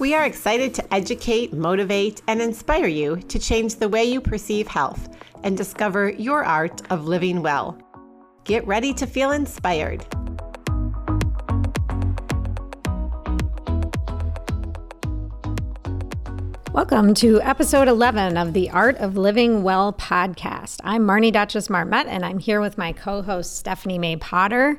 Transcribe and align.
We 0.00 0.14
are 0.14 0.24
excited 0.24 0.74
to 0.74 0.94
educate, 0.94 1.52
motivate, 1.52 2.22
and 2.28 2.40
inspire 2.40 2.86
you 2.86 3.16
to 3.16 3.36
change 3.36 3.74
the 3.74 3.88
way 3.88 4.04
you 4.04 4.20
perceive 4.20 4.68
health 4.68 5.08
and 5.42 5.56
discover 5.56 6.10
your 6.10 6.44
art 6.44 6.88
of 6.92 7.08
living 7.08 7.42
well. 7.42 7.76
Get 8.44 8.64
ready 8.64 8.94
to 8.94 9.08
feel 9.08 9.32
inspired. 9.32 10.06
Welcome 16.72 17.12
to 17.14 17.40
episode 17.42 17.88
11 17.88 18.36
of 18.36 18.52
the 18.52 18.70
Art 18.70 18.98
of 18.98 19.16
Living 19.16 19.64
Well 19.64 19.92
podcast. 19.94 20.76
I'm 20.84 21.02
Marnie 21.02 21.32
Duchess 21.32 21.68
Marmette, 21.68 22.06
and 22.06 22.24
I'm 22.24 22.38
here 22.38 22.60
with 22.60 22.78
my 22.78 22.92
co 22.92 23.20
host, 23.20 23.56
Stephanie 23.56 23.98
May 23.98 24.14
Potter. 24.14 24.78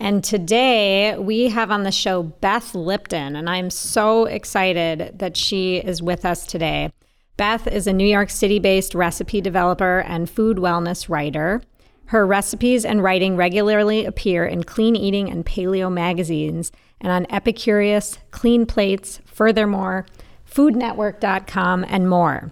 And 0.00 0.24
today 0.24 1.14
we 1.18 1.50
have 1.50 1.70
on 1.70 1.82
the 1.82 1.92
show 1.92 2.22
Beth 2.22 2.74
Lipton, 2.74 3.36
and 3.36 3.50
I'm 3.50 3.68
so 3.68 4.24
excited 4.24 5.18
that 5.18 5.36
she 5.36 5.76
is 5.76 6.02
with 6.02 6.24
us 6.24 6.46
today. 6.46 6.90
Beth 7.36 7.66
is 7.66 7.86
a 7.86 7.92
New 7.92 8.06
York 8.06 8.30
City 8.30 8.58
based 8.58 8.94
recipe 8.94 9.42
developer 9.42 10.00
and 10.00 10.28
food 10.28 10.56
wellness 10.56 11.10
writer. 11.10 11.60
Her 12.06 12.26
recipes 12.26 12.86
and 12.86 13.02
writing 13.02 13.36
regularly 13.36 14.06
appear 14.06 14.46
in 14.46 14.64
clean 14.64 14.96
eating 14.96 15.30
and 15.30 15.44
paleo 15.44 15.92
magazines 15.92 16.72
and 16.98 17.12
on 17.12 17.26
Epicurious, 17.26 18.16
Clean 18.30 18.64
Plates, 18.64 19.20
Furthermore, 19.26 20.06
FoodNetwork.com, 20.50 21.84
and 21.86 22.08
more. 22.08 22.50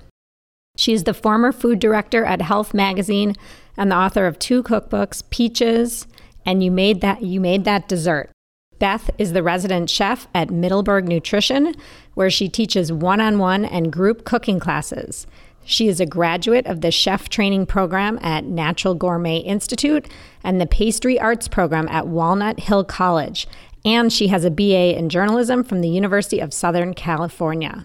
She 0.76 0.92
is 0.92 1.04
the 1.04 1.14
former 1.14 1.52
food 1.52 1.80
director 1.80 2.26
at 2.26 2.42
Health 2.42 2.74
Magazine 2.74 3.34
and 3.74 3.90
the 3.90 3.96
author 3.96 4.26
of 4.26 4.38
two 4.38 4.62
cookbooks, 4.62 5.22
Peaches 5.30 6.06
and 6.48 6.64
you 6.64 6.70
made 6.70 7.02
that 7.02 7.22
you 7.22 7.42
made 7.42 7.64
that 7.64 7.86
dessert. 7.88 8.30
Beth 8.78 9.10
is 9.18 9.34
the 9.34 9.42
resident 9.42 9.90
chef 9.90 10.26
at 10.34 10.48
Middleberg 10.48 11.06
Nutrition, 11.06 11.74
where 12.14 12.30
she 12.30 12.48
teaches 12.48 12.90
one-on-one 12.90 13.66
and 13.66 13.92
group 13.92 14.24
cooking 14.24 14.58
classes. 14.58 15.26
She 15.66 15.88
is 15.88 16.00
a 16.00 16.06
graduate 16.06 16.64
of 16.64 16.80
the 16.80 16.90
chef 16.90 17.28
training 17.28 17.66
program 17.66 18.18
at 18.22 18.44
Natural 18.44 18.94
Gourmet 18.94 19.38
Institute 19.40 20.08
and 20.42 20.58
the 20.58 20.66
pastry 20.66 21.20
arts 21.20 21.48
program 21.48 21.86
at 21.88 22.08
Walnut 22.08 22.60
Hill 22.60 22.82
College, 22.82 23.46
and 23.84 24.10
she 24.10 24.28
has 24.28 24.46
a 24.46 24.50
BA 24.50 24.96
in 24.96 25.10
journalism 25.10 25.62
from 25.62 25.82
the 25.82 25.90
University 25.90 26.40
of 26.40 26.54
Southern 26.54 26.94
California. 26.94 27.84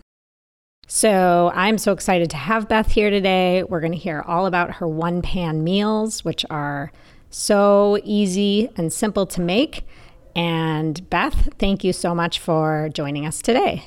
So 0.88 1.52
I'm 1.54 1.78
so 1.78 1.92
excited 1.92 2.30
to 2.30 2.38
have 2.38 2.70
Beth 2.70 2.92
here 2.92 3.10
today. 3.10 3.64
We're 3.64 3.82
going 3.82 3.92
to 3.92 3.98
hear 3.98 4.24
all 4.26 4.46
about 4.46 4.76
her 4.76 4.88
one 4.88 5.22
pan 5.22 5.66
meals, 5.66 6.24
which 6.24 6.46
are 6.50 6.94
so 7.34 8.00
easy 8.04 8.70
and 8.78 8.92
simple 8.92 9.26
to 9.28 9.42
make. 9.42 9.86
And 10.36 11.10
Beth, 11.10 11.50
thank 11.60 11.84
you 11.84 11.94
so 11.94 12.16
much 12.16 12.40
for 12.40 12.90
joining 12.94 13.26
us 13.26 13.42
today. 13.42 13.86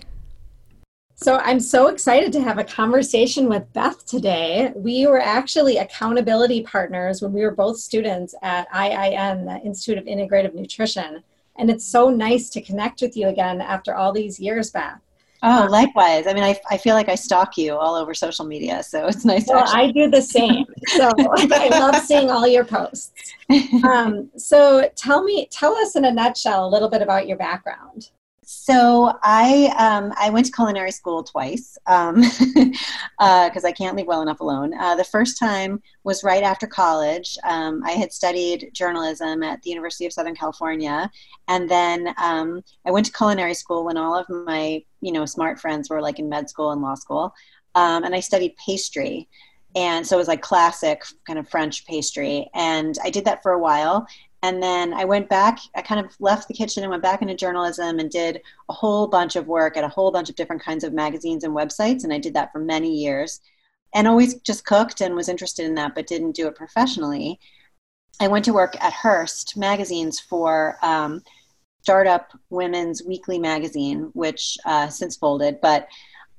So, 1.18 1.38
I'm 1.38 1.60
so 1.60 1.88
excited 1.88 2.30
to 2.34 2.42
have 2.42 2.58
a 2.58 2.64
conversation 2.64 3.48
with 3.48 3.72
Beth 3.72 4.04
today. 4.04 4.70
We 4.76 5.06
were 5.06 5.20
actually 5.20 5.78
accountability 5.78 6.62
partners 6.62 7.22
when 7.22 7.32
we 7.32 7.40
were 7.40 7.52
both 7.52 7.78
students 7.78 8.34
at 8.42 8.70
IIN, 8.70 9.46
the 9.46 9.66
Institute 9.66 9.96
of 9.96 10.04
Integrative 10.04 10.52
Nutrition. 10.52 11.22
And 11.56 11.70
it's 11.70 11.86
so 11.86 12.10
nice 12.10 12.50
to 12.50 12.60
connect 12.60 13.00
with 13.00 13.16
you 13.16 13.28
again 13.28 13.62
after 13.62 13.94
all 13.94 14.12
these 14.12 14.38
years, 14.38 14.70
Beth. 14.70 15.00
Oh, 15.48 15.68
likewise. 15.70 16.26
I 16.26 16.34
mean, 16.34 16.42
I, 16.42 16.58
I 16.68 16.76
feel 16.76 16.96
like 16.96 17.08
I 17.08 17.14
stalk 17.14 17.56
you 17.56 17.76
all 17.76 17.94
over 17.94 18.14
social 18.14 18.44
media, 18.44 18.82
so 18.82 19.06
it's 19.06 19.24
nice. 19.24 19.46
Well, 19.46 19.62
I 19.64 19.92
do 19.92 20.10
the 20.10 20.20
same. 20.20 20.66
So 20.88 21.08
I 21.18 21.68
love 21.70 22.02
seeing 22.04 22.30
all 22.30 22.46
your 22.46 22.64
posts. 22.64 23.12
Um, 23.84 24.28
so 24.36 24.90
tell 24.96 25.22
me, 25.22 25.46
tell 25.52 25.76
us 25.76 25.94
in 25.94 26.04
a 26.04 26.10
nutshell 26.10 26.66
a 26.66 26.68
little 26.68 26.88
bit 26.88 27.00
about 27.00 27.28
your 27.28 27.36
background. 27.36 28.10
So 28.48 29.12
I 29.24 29.74
um, 29.76 30.12
I 30.16 30.30
went 30.30 30.46
to 30.46 30.52
culinary 30.52 30.92
school 30.92 31.24
twice 31.24 31.76
because 31.84 32.14
um, 32.14 32.72
uh, 33.18 33.50
I 33.64 33.72
can't 33.72 33.96
leave 33.96 34.06
well 34.06 34.22
enough 34.22 34.38
alone. 34.38 34.72
Uh, 34.78 34.94
the 34.94 35.02
first 35.02 35.36
time 35.36 35.82
was 36.04 36.22
right 36.22 36.44
after 36.44 36.68
college. 36.68 37.36
Um, 37.42 37.82
I 37.84 37.92
had 37.92 38.12
studied 38.12 38.70
journalism 38.72 39.42
at 39.42 39.62
the 39.62 39.70
University 39.70 40.06
of 40.06 40.12
Southern 40.12 40.36
California, 40.36 41.10
and 41.48 41.68
then 41.68 42.14
um, 42.18 42.62
I 42.86 42.92
went 42.92 43.06
to 43.06 43.12
culinary 43.12 43.54
school 43.54 43.84
when 43.84 43.96
all 43.96 44.16
of 44.16 44.28
my 44.28 44.80
you 45.06 45.12
know 45.12 45.24
smart 45.24 45.58
friends 45.58 45.88
were 45.88 46.02
like 46.02 46.18
in 46.18 46.28
med 46.28 46.50
school 46.50 46.72
and 46.72 46.82
law 46.82 46.94
school, 46.94 47.32
um, 47.74 48.04
and 48.04 48.14
I 48.14 48.20
studied 48.20 48.54
pastry 48.56 49.28
and 49.74 50.06
so 50.06 50.16
it 50.16 50.18
was 50.18 50.28
like 50.28 50.40
classic 50.40 51.02
kind 51.26 51.38
of 51.38 51.46
french 51.50 51.84
pastry 51.86 52.48
and 52.54 52.96
i 53.04 53.10
did 53.10 53.26
that 53.26 53.42
for 53.42 53.52
a 53.52 53.58
while 53.58 54.06
and 54.46 54.62
then 54.62 54.92
I 54.92 55.04
went 55.04 55.28
back, 55.28 55.58
I 55.74 55.82
kind 55.82 56.04
of 56.04 56.14
left 56.20 56.46
the 56.46 56.54
kitchen 56.54 56.84
and 56.84 56.90
went 56.90 57.02
back 57.02 57.20
into 57.20 57.34
journalism 57.34 57.98
and 57.98 58.08
did 58.08 58.40
a 58.68 58.72
whole 58.72 59.08
bunch 59.08 59.34
of 59.34 59.48
work 59.48 59.76
at 59.76 59.82
a 59.82 59.88
whole 59.88 60.12
bunch 60.12 60.28
of 60.28 60.36
different 60.36 60.62
kinds 60.62 60.84
of 60.84 60.92
magazines 60.92 61.42
and 61.42 61.52
websites. 61.52 62.04
And 62.04 62.12
I 62.12 62.18
did 62.18 62.34
that 62.34 62.52
for 62.52 62.60
many 62.60 62.94
years 62.94 63.40
and 63.94 64.06
always 64.06 64.34
just 64.42 64.64
cooked 64.64 65.00
and 65.00 65.16
was 65.16 65.28
interested 65.28 65.64
in 65.64 65.74
that, 65.76 65.96
but 65.96 66.06
didn't 66.06 66.36
do 66.36 66.46
it 66.46 66.54
professionally. 66.54 67.40
I 68.20 68.28
went 68.28 68.44
to 68.44 68.52
work 68.52 68.80
at 68.82 68.92
Hearst 68.92 69.56
magazines 69.56 70.20
for 70.20 70.78
um, 70.82 71.22
Startup 71.86 72.32
Women's 72.50 73.04
Weekly 73.04 73.38
magazine, 73.38 74.10
which 74.12 74.58
uh, 74.66 74.88
since 74.88 75.16
folded, 75.16 75.60
but 75.60 75.86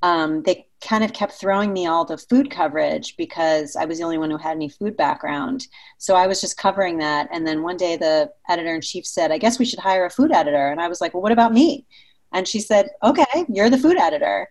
um, 0.02 0.42
they 0.42 0.66
kind 0.82 1.02
of 1.02 1.14
kept 1.14 1.32
throwing 1.32 1.72
me 1.72 1.86
all 1.86 2.04
the 2.04 2.18
food 2.18 2.50
coverage 2.50 3.16
because 3.16 3.74
I 3.74 3.86
was 3.86 3.96
the 3.96 4.04
only 4.04 4.18
one 4.18 4.30
who 4.30 4.36
had 4.36 4.56
any 4.56 4.68
food 4.68 4.94
background. 4.94 5.66
So 5.96 6.14
I 6.14 6.26
was 6.26 6.42
just 6.42 6.58
covering 6.58 6.98
that. 6.98 7.30
And 7.32 7.46
then 7.46 7.62
one 7.62 7.78
day 7.78 7.96
the 7.96 8.30
editor 8.50 8.74
in 8.74 8.82
chief 8.82 9.06
said, 9.06 9.32
I 9.32 9.38
guess 9.38 9.58
we 9.58 9.64
should 9.64 9.78
hire 9.78 10.04
a 10.04 10.10
food 10.10 10.32
editor. 10.32 10.68
And 10.68 10.82
I 10.82 10.88
was 10.88 11.00
like, 11.00 11.14
well, 11.14 11.22
what 11.22 11.32
about 11.32 11.54
me? 11.54 11.86
And 12.34 12.46
she 12.46 12.60
said, 12.60 12.90
okay, 13.02 13.46
you're 13.48 13.70
the 13.70 13.78
food 13.78 13.96
editor. 13.96 14.46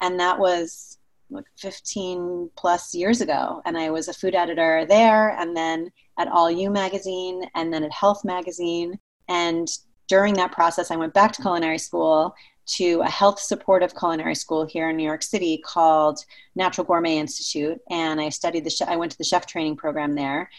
And 0.00 0.18
that 0.20 0.38
was 0.38 0.96
like 1.28 1.44
15 1.58 2.48
plus 2.56 2.94
years 2.94 3.20
ago. 3.20 3.60
And 3.66 3.76
I 3.76 3.90
was 3.90 4.08
a 4.08 4.14
food 4.14 4.34
editor 4.34 4.86
there 4.88 5.38
and 5.38 5.54
then 5.54 5.92
at 6.18 6.28
All 6.28 6.50
You 6.50 6.70
magazine 6.70 7.42
and 7.54 7.70
then 7.70 7.84
at 7.84 7.92
Health 7.92 8.24
magazine. 8.24 8.98
And 9.28 9.68
during 10.10 10.34
that 10.34 10.50
process, 10.50 10.90
I 10.90 10.96
went 10.96 11.14
back 11.14 11.32
to 11.32 11.42
culinary 11.42 11.78
school 11.78 12.34
to 12.66 13.00
a 13.00 13.08
health 13.08 13.38
supportive 13.38 13.94
culinary 13.96 14.34
school 14.34 14.66
here 14.66 14.90
in 14.90 14.96
New 14.96 15.04
York 15.04 15.22
City 15.22 15.62
called 15.64 16.18
Natural 16.56 16.84
Gourmet 16.84 17.16
Institute, 17.16 17.78
and 17.90 18.20
I 18.20 18.28
studied 18.28 18.64
the. 18.64 18.86
I 18.88 18.96
went 18.96 19.12
to 19.12 19.18
the 19.18 19.24
chef 19.24 19.46
training 19.46 19.76
program 19.76 20.16
there. 20.16 20.50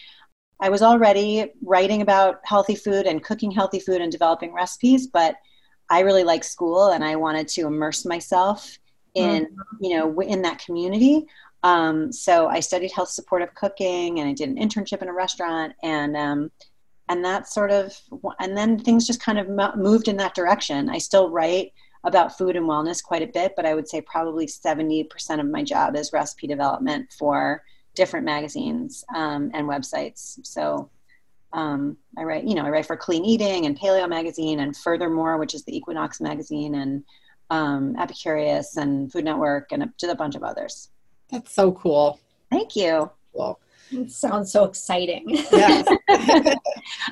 I 0.61 0.69
was 0.69 0.81
already 0.81 1.51
writing 1.63 2.01
about 2.01 2.39
healthy 2.45 2.75
food 2.75 3.05
and 3.05 3.21
cooking 3.21 3.51
healthy 3.51 3.79
food 3.79 3.99
and 3.99 4.11
developing 4.11 4.53
recipes, 4.53 5.07
but 5.07 5.35
I 5.89 5.99
really 5.99 6.23
like 6.23 6.45
school 6.45 6.91
and 6.91 7.03
I 7.03 7.17
wanted 7.17 7.49
to 7.49 7.67
immerse 7.67 8.05
myself 8.05 8.77
in 9.15 9.45
mm-hmm. 9.45 9.83
you 9.83 9.97
know 9.97 10.21
in 10.21 10.41
that 10.43 10.63
community. 10.63 11.25
Um, 11.63 12.11
so 12.11 12.47
I 12.47 12.61
studied 12.61 12.91
health 12.91 13.09
supportive 13.09 13.53
cooking 13.53 14.19
and 14.19 14.29
I 14.29 14.33
did 14.33 14.49
an 14.49 14.57
internship 14.57 15.01
in 15.01 15.09
a 15.09 15.13
restaurant 15.13 15.73
and 15.83 16.15
um, 16.15 16.51
and 17.11 17.25
that 17.25 17.45
sort 17.45 17.71
of 17.71 17.99
and 18.39 18.55
then 18.55 18.79
things 18.79 19.05
just 19.05 19.21
kind 19.21 19.37
of 19.37 19.77
moved 19.77 20.07
in 20.07 20.15
that 20.17 20.33
direction. 20.33 20.89
I 20.89 20.97
still 20.97 21.29
write 21.29 21.73
about 22.05 22.37
food 22.37 22.55
and 22.55 22.65
wellness 22.65 23.03
quite 23.03 23.21
a 23.21 23.27
bit, 23.27 23.53
but 23.55 23.65
I 23.65 23.75
would 23.75 23.87
say 23.87 24.01
probably 24.01 24.47
70% 24.47 25.07
of 25.39 25.45
my 25.45 25.61
job 25.61 25.95
is 25.95 26.13
recipe 26.13 26.47
development 26.47 27.11
for 27.11 27.63
different 27.95 28.25
magazines 28.25 29.03
um, 29.13 29.51
and 29.53 29.67
websites. 29.67 30.39
So 30.43 30.89
um, 31.51 31.97
I 32.17 32.23
write, 32.23 32.45
you 32.45 32.55
know, 32.55 32.65
I 32.65 32.69
write 32.69 32.85
for 32.85 32.95
Clean 32.95 33.25
Eating 33.25 33.65
and 33.65 33.77
Paleo 33.77 34.07
Magazine 34.07 34.61
and 34.61 34.75
Furthermore, 34.75 35.37
which 35.37 35.53
is 35.53 35.65
the 35.65 35.75
Equinox 35.75 36.21
magazine, 36.21 36.75
and 36.75 37.03
um, 37.49 37.93
Epicurious 37.95 38.77
and 38.77 39.11
Food 39.11 39.25
Network, 39.25 39.73
and 39.73 39.83
a, 39.83 40.09
a 40.09 40.15
bunch 40.15 40.35
of 40.35 40.43
others. 40.43 40.89
That's 41.29 41.53
so 41.53 41.73
cool. 41.73 42.21
Thank 42.49 42.77
you. 42.77 43.11
Cool. 43.35 43.59
It 43.91 44.11
sounds 44.11 44.51
so 44.51 44.63
exciting. 44.63 45.25
Yes. 45.29 45.87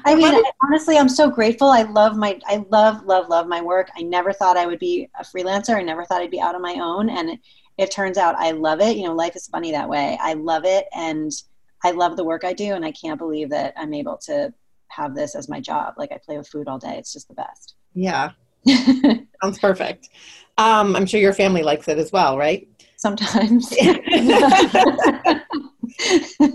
I 0.05 0.15
mean, 0.15 0.33
I, 0.33 0.43
honestly, 0.61 0.97
I'm 0.97 1.09
so 1.09 1.29
grateful. 1.29 1.69
I 1.69 1.83
love 1.83 2.15
my, 2.15 2.39
I 2.45 2.65
love, 2.69 3.05
love, 3.05 3.27
love 3.29 3.47
my 3.47 3.61
work. 3.61 3.89
I 3.97 4.01
never 4.01 4.31
thought 4.31 4.57
I 4.57 4.65
would 4.65 4.79
be 4.79 5.09
a 5.19 5.23
freelancer. 5.23 5.75
I 5.75 5.81
never 5.81 6.05
thought 6.05 6.21
I'd 6.21 6.31
be 6.31 6.39
out 6.39 6.55
on 6.55 6.61
my 6.61 6.75
own. 6.75 7.09
And 7.09 7.31
it, 7.31 7.39
it 7.77 7.91
turns 7.91 8.17
out 8.17 8.35
I 8.37 8.51
love 8.51 8.81
it. 8.81 8.97
You 8.97 9.07
know, 9.07 9.13
life 9.13 9.35
is 9.35 9.47
funny 9.47 9.71
that 9.71 9.89
way. 9.89 10.17
I 10.21 10.33
love 10.33 10.63
it. 10.65 10.85
And 10.93 11.31
I 11.83 11.91
love 11.91 12.17
the 12.17 12.25
work 12.25 12.43
I 12.43 12.53
do. 12.53 12.73
And 12.73 12.85
I 12.85 12.91
can't 12.91 13.19
believe 13.19 13.49
that 13.49 13.73
I'm 13.77 13.93
able 13.93 14.17
to 14.25 14.53
have 14.89 15.15
this 15.15 15.35
as 15.35 15.49
my 15.49 15.59
job. 15.59 15.95
Like 15.97 16.11
I 16.11 16.19
play 16.23 16.37
with 16.37 16.47
food 16.47 16.67
all 16.67 16.79
day. 16.79 16.97
It's 16.97 17.13
just 17.13 17.27
the 17.27 17.35
best. 17.35 17.75
Yeah. 17.93 18.31
Sounds 19.41 19.59
perfect. 19.59 20.09
Um, 20.57 20.95
I'm 20.95 21.05
sure 21.05 21.19
your 21.19 21.33
family 21.33 21.63
likes 21.63 21.87
it 21.87 21.97
as 21.97 22.11
well, 22.11 22.37
right? 22.37 22.67
Sometimes. 22.97 23.73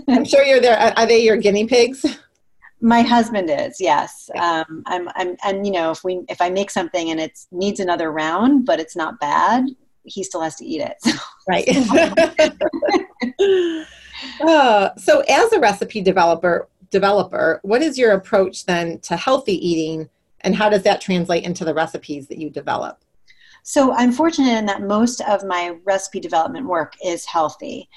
I'm 0.07 0.25
sure 0.25 0.43
you're 0.43 0.61
there. 0.61 0.77
Are 0.77 1.05
they 1.05 1.23
your 1.23 1.37
guinea 1.37 1.67
pigs? 1.67 2.05
My 2.81 3.01
husband 3.01 3.49
is, 3.49 3.77
yes. 3.79 4.29
Um, 4.37 4.83
I'm, 4.85 5.09
I'm, 5.15 5.37
and 5.43 5.65
you 5.65 5.71
know, 5.71 5.91
if 5.91 6.03
we, 6.03 6.21
if 6.29 6.41
I 6.41 6.49
make 6.49 6.69
something 6.69 7.09
and 7.09 7.19
it 7.19 7.39
needs 7.51 7.79
another 7.79 8.11
round, 8.11 8.65
but 8.65 8.79
it's 8.79 8.95
not 8.95 9.19
bad, 9.19 9.65
he 10.05 10.23
still 10.23 10.41
has 10.41 10.55
to 10.55 10.65
eat 10.65 10.81
it. 10.81 10.97
So. 11.01 11.11
Right. 11.47 11.67
uh, 14.41 14.89
so, 14.97 15.19
as 15.29 15.53
a 15.53 15.59
recipe 15.59 16.01
developer, 16.01 16.67
developer, 16.89 17.59
what 17.61 17.83
is 17.83 17.99
your 17.99 18.13
approach 18.13 18.65
then 18.65 18.97
to 19.01 19.15
healthy 19.15 19.53
eating, 19.53 20.09
and 20.41 20.55
how 20.55 20.69
does 20.69 20.81
that 20.83 21.01
translate 21.01 21.43
into 21.43 21.63
the 21.63 21.75
recipes 21.75 22.27
that 22.29 22.39
you 22.39 22.49
develop? 22.49 23.03
So, 23.61 23.93
I'm 23.93 24.11
fortunate 24.11 24.57
in 24.57 24.65
that 24.65 24.81
most 24.81 25.21
of 25.21 25.43
my 25.45 25.77
recipe 25.83 26.19
development 26.19 26.65
work 26.65 26.95
is 27.05 27.25
healthy. 27.25 27.89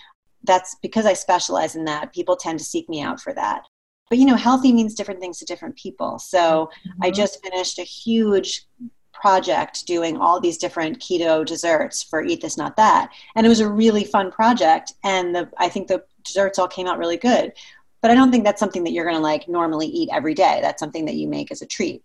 That's 0.44 0.76
because 0.82 1.06
I 1.06 1.14
specialize 1.14 1.76
in 1.76 1.84
that. 1.84 2.12
People 2.12 2.36
tend 2.36 2.58
to 2.58 2.64
seek 2.64 2.88
me 2.88 3.00
out 3.02 3.20
for 3.20 3.32
that. 3.34 3.62
But 4.08 4.18
you 4.18 4.24
know 4.24 4.36
healthy 4.36 4.72
means 4.72 4.94
different 4.94 5.20
things 5.20 5.38
to 5.38 5.44
different 5.44 5.76
people. 5.76 6.18
So 6.18 6.70
mm-hmm. 6.86 7.02
i 7.02 7.10
just 7.10 7.42
finished 7.42 7.78
a 7.78 7.82
huge 7.82 8.66
project 9.12 9.84
doing 9.86 10.16
all 10.16 10.40
these 10.40 10.58
different 10.58 11.00
keto 11.00 11.44
desserts 11.44 12.04
for 12.04 12.22
eat 12.22 12.40
this 12.40 12.56
not 12.56 12.76
that. 12.76 13.10
And 13.34 13.44
it 13.44 13.48
was 13.48 13.60
a 13.60 13.70
really 13.70 14.04
fun 14.04 14.30
project 14.30 14.92
and 15.04 15.34
the 15.34 15.50
i 15.58 15.68
think 15.68 15.88
the 15.88 16.04
desserts 16.24 16.58
all 16.58 16.68
came 16.68 16.86
out 16.86 16.98
really 16.98 17.16
good. 17.16 17.52
But 18.00 18.10
i 18.10 18.14
don't 18.14 18.30
think 18.30 18.44
that's 18.44 18.60
something 18.60 18.84
that 18.84 18.92
you're 18.92 19.04
going 19.04 19.16
to 19.16 19.22
like 19.22 19.48
normally 19.48 19.86
eat 19.86 20.08
every 20.12 20.34
day. 20.34 20.60
That's 20.62 20.80
something 20.80 21.04
that 21.06 21.16
you 21.16 21.28
make 21.28 21.50
as 21.50 21.62
a 21.62 21.66
treat. 21.66 22.02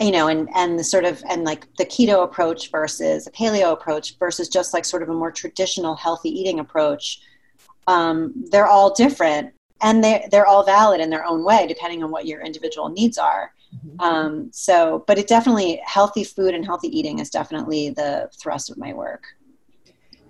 You 0.00 0.10
know 0.10 0.26
and 0.26 0.48
and 0.54 0.78
the 0.78 0.84
sort 0.84 1.04
of 1.04 1.22
and 1.28 1.44
like 1.44 1.68
the 1.78 1.86
keto 1.86 2.24
approach 2.24 2.70
versus 2.70 3.28
a 3.28 3.30
paleo 3.30 3.72
approach 3.72 4.18
versus 4.18 4.48
just 4.48 4.74
like 4.74 4.84
sort 4.84 5.04
of 5.04 5.08
a 5.08 5.14
more 5.14 5.30
traditional 5.30 5.94
healthy 5.94 6.30
eating 6.30 6.58
approach 6.58 7.20
um, 7.86 8.32
they're 8.50 8.66
all 8.66 8.94
different 8.94 9.52
and 9.82 10.02
they're, 10.02 10.24
they're 10.30 10.46
all 10.46 10.64
valid 10.64 11.00
in 11.00 11.10
their 11.10 11.24
own 11.24 11.44
way 11.44 11.66
depending 11.66 12.02
on 12.02 12.10
what 12.10 12.26
your 12.26 12.40
individual 12.40 12.88
needs 12.88 13.18
are. 13.18 13.52
Mm-hmm. 13.74 14.00
um, 14.00 14.50
so 14.52 15.02
but 15.08 15.18
it 15.18 15.26
definitely 15.26 15.80
healthy 15.84 16.22
food 16.22 16.54
and 16.54 16.64
healthy 16.64 16.96
eating 16.96 17.18
is 17.18 17.28
definitely 17.28 17.90
the 17.90 18.30
thrust 18.40 18.70
of 18.70 18.78
my 18.78 18.92
work. 18.92 19.24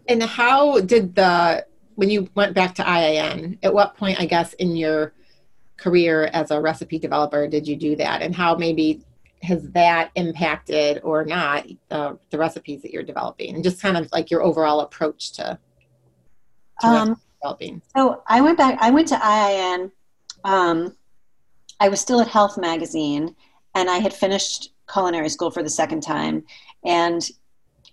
And 0.09 0.23
how 0.23 0.81
did 0.81 1.15
the 1.15 1.67
when 1.97 2.09
you 2.09 2.29
went 2.35 2.55
back 2.55 2.75
to 2.77 2.83
IIN 2.83 3.59
at 3.63 3.73
what 3.73 3.97
point 3.97 4.19
i 4.19 4.27
guess 4.27 4.55
in 4.55 4.77
your 4.77 5.13
career 5.77 6.31
as 6.33 6.51
a 6.51 6.61
recipe 6.61 6.99
developer 6.99 7.47
did 7.47 7.67
you 7.67 7.77
do 7.77 7.97
that? 7.97 8.23
And 8.23 8.35
how 8.35 8.55
maybe 8.55 9.03
has 9.43 9.69
that 9.71 10.11
impacted 10.15 11.01
or 11.03 11.25
not 11.25 11.67
uh, 11.91 12.15
the 12.31 12.39
recipes 12.39 12.83
that 12.83 12.93
you're 12.93 13.03
developing? 13.03 13.55
And 13.55 13.65
just 13.65 13.83
kind 13.83 13.97
of 13.97 14.11
like 14.13 14.31
your 14.31 14.43
overall 14.43 14.81
approach 14.81 15.33
to, 15.33 15.59
to 16.81 16.87
um, 16.87 17.21
developing? 17.45 17.83
So 17.97 18.23
I 18.27 18.41
went 18.41 18.59
back. 18.59 18.79
I 18.81 18.91
went 18.91 19.09
to 19.09 19.17
IIN. 19.17 19.91
Um, 20.45 20.97
I 21.81 21.89
was 21.89 22.01
still 22.01 22.21
at 22.21 22.29
Health 22.29 22.57
Magazine, 22.57 23.35
and 23.75 23.91
I 23.91 23.99
had 23.99 24.15
finished 24.15 24.73
culinary 24.91 25.29
school 25.29 25.51
for 25.51 25.63
the 25.63 25.71
second 25.71 26.03
time. 26.03 26.45
And 26.85 27.29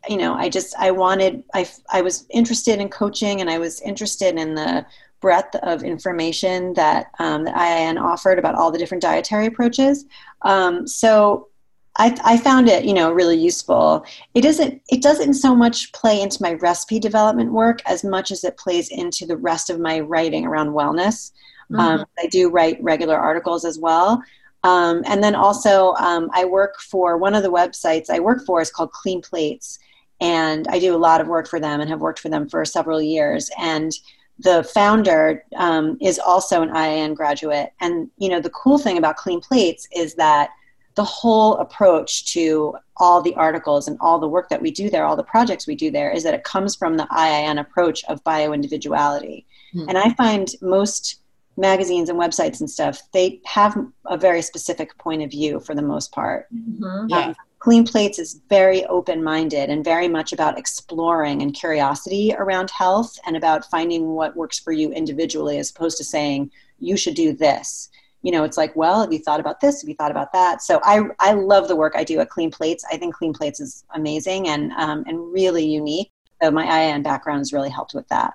you 0.08 0.18
know, 0.18 0.34
I 0.34 0.50
just 0.50 0.76
I 0.80 0.92
wanted 0.92 1.44
I 1.54 1.70
I 1.92 2.02
was 2.02 2.26
interested 2.30 2.80
in 2.80 2.90
coaching, 2.90 3.42
and 3.42 3.50
I 3.50 3.58
was 3.58 3.82
interested 3.82 4.36
in 4.38 4.56
the 4.56 4.86
breadth 5.20 5.56
of 5.58 5.84
information 5.84 6.74
that 6.74 7.12
um, 7.20 7.44
the 7.44 7.52
IIN 7.52 8.02
offered 8.02 8.40
about 8.40 8.56
all 8.56 8.72
the 8.72 8.80
different 8.80 9.04
dietary 9.04 9.46
approaches. 9.46 10.06
Um, 10.42 10.88
so 10.88 11.50
I, 11.98 12.18
I, 12.24 12.38
found 12.38 12.70
it, 12.70 12.86
you 12.86 12.94
know, 12.94 13.12
really 13.12 13.38
useful. 13.38 14.06
It 14.34 14.46
isn't. 14.46 14.82
It 14.90 15.02
doesn't 15.02 15.34
so 15.34 15.56
much 15.56 15.92
play 15.92 16.22
into 16.22 16.42
my 16.42 16.54
recipe 16.54 17.00
development 17.00 17.52
work 17.52 17.82
as 17.86 18.04
much 18.04 18.32
as 18.32 18.44
it 18.44 18.58
plays 18.58 18.90
into 18.90 19.26
the 19.26 19.36
rest 19.36 19.70
of 19.70 19.80
my 19.80 20.00
writing 20.00 20.46
around 20.46 20.70
wellness. 20.70 21.32
Mm-hmm. 21.70 21.80
Um, 21.80 22.06
I 22.18 22.28
do 22.28 22.50
write 22.50 22.82
regular 22.82 23.18
articles 23.18 23.66
as 23.66 23.78
well, 23.78 24.24
um, 24.64 25.04
and 25.06 25.22
then 25.22 25.36
also 25.36 25.94
um, 25.96 26.30
I 26.34 26.46
work 26.46 26.80
for 26.80 27.18
one 27.18 27.36
of 27.36 27.44
the 27.44 27.52
websites 27.52 28.10
I 28.10 28.20
work 28.20 28.46
for 28.46 28.62
is 28.62 28.72
called 28.72 28.92
Clean 28.94 29.22
Plates, 29.22 29.78
and 30.22 30.68
I 30.70 30.80
do 30.80 30.96
a 30.96 30.98
lot 30.98 31.20
of 31.20 31.28
work 31.28 31.48
for 31.48 31.60
them 31.60 31.82
and 31.82 31.90
have 31.90 32.02
worked 32.02 32.20
for 32.20 32.30
them 32.30 32.48
for 32.48 32.64
several 32.64 33.02
years. 33.02 33.50
And 33.58 33.92
the 34.40 34.64
founder 34.64 35.44
um, 35.58 35.98
is 36.00 36.20
also 36.20 36.62
an 36.62 36.70
IIN 36.70 37.16
graduate, 37.16 37.74
and 37.82 38.10
you 38.18 38.30
know 38.30 38.40
the 38.40 38.50
cool 38.52 38.78
thing 38.78 38.98
about 38.98 39.18
Clean 39.18 39.42
Plates 39.42 39.90
is 39.94 40.16
that 40.16 40.52
the 40.96 41.04
whole 41.04 41.58
approach 41.58 42.34
to 42.34 42.76
all 42.98 43.22
the 43.22 43.34
articles 43.36 43.88
and 43.88 43.98
all 44.02 44.20
the 44.20 44.28
work 44.28 44.50
that 44.50 44.62
we 44.62 44.72
do 44.72 44.90
there, 44.90 45.06
all 45.06 45.16
the 45.16 45.24
projects 45.24 45.68
we 45.68 45.76
do 45.76 45.90
there, 45.90 46.12
is 46.12 46.24
that 46.24 46.34
it 46.34 46.44
comes 46.44 46.76
from 46.76 46.98
the 46.98 47.08
IIN 47.12 47.60
approach 47.60 48.04
of 48.06 48.24
bioindividuality. 48.24 49.46
Mm-hmm. 49.74 49.90
And 49.90 49.98
I 49.98 50.14
find 50.14 50.50
most 50.62 51.22
magazines 51.58 52.10
and 52.10 52.20
websites 52.20 52.60
and 52.60 52.70
stuff, 52.70 53.02
they 53.14 53.42
have 53.46 53.78
a 54.06 54.18
very 54.18 54.42
specific 54.42 54.98
point 54.98 55.22
of 55.22 55.32
view 55.32 55.60
for 55.60 55.76
the 55.76 55.82
most 55.82 56.12
part. 56.12 56.48
Mm-hmm. 56.54 57.08
Yeah. 57.10 57.20
Um, 57.28 57.36
Clean 57.60 57.86
Plates 57.86 58.18
is 58.18 58.42
very 58.50 58.84
open 58.86 59.24
minded 59.24 59.70
and 59.70 59.86
very 59.86 60.08
much 60.08 60.34
about 60.34 60.58
exploring 60.58 61.44
and 61.44 61.54
curiosity 61.54 62.34
around 62.36 62.72
health 62.72 63.20
and 63.28 63.38
about 63.38 63.70
finding 63.70 64.16
what 64.16 64.36
works 64.36 64.58
for 64.58 64.72
you 64.72 64.92
individually 64.92 65.60
as 65.60 65.70
opposed 65.70 65.98
to 65.98 66.04
saying, 66.04 66.50
you 66.80 66.98
should 66.98 67.14
do 67.14 67.34
this 67.34 67.90
you 68.22 68.32
know, 68.32 68.44
it's 68.44 68.58
like, 68.58 68.76
well, 68.76 69.02
have 69.02 69.12
you 69.12 69.20
thought 69.20 69.40
about 69.40 69.60
this? 69.60 69.82
Have 69.82 69.90
you 69.90 69.96
thought 69.96 70.12
about 70.12 70.32
that? 70.34 70.62
So 70.62 70.80
I, 70.84 71.04
I 71.20 71.34
love 71.34 71.68
the 71.68 71.76
work 71.76 71.94
I 71.96 72.04
do 72.04 72.20
at 72.20 72.30
Clean 72.30 72.52
Plates. 72.52 72.86
I 72.92 72.98
think 72.98 73.16
Clean 73.16 73.34
Plates 73.34 73.60
is 73.60 73.84
amazing 73.96 74.48
and, 74.48 74.72
um, 74.74 75.04
and 75.08 75.34
really 75.34 75.66
unique. 75.66 76.12
So 76.42 76.52
my 76.52 76.66
IIN 76.66 77.04
background 77.04 77.40
has 77.40 77.54
really 77.54 77.70
helped 77.70 77.94
with 77.94 78.08
that. 78.10 78.34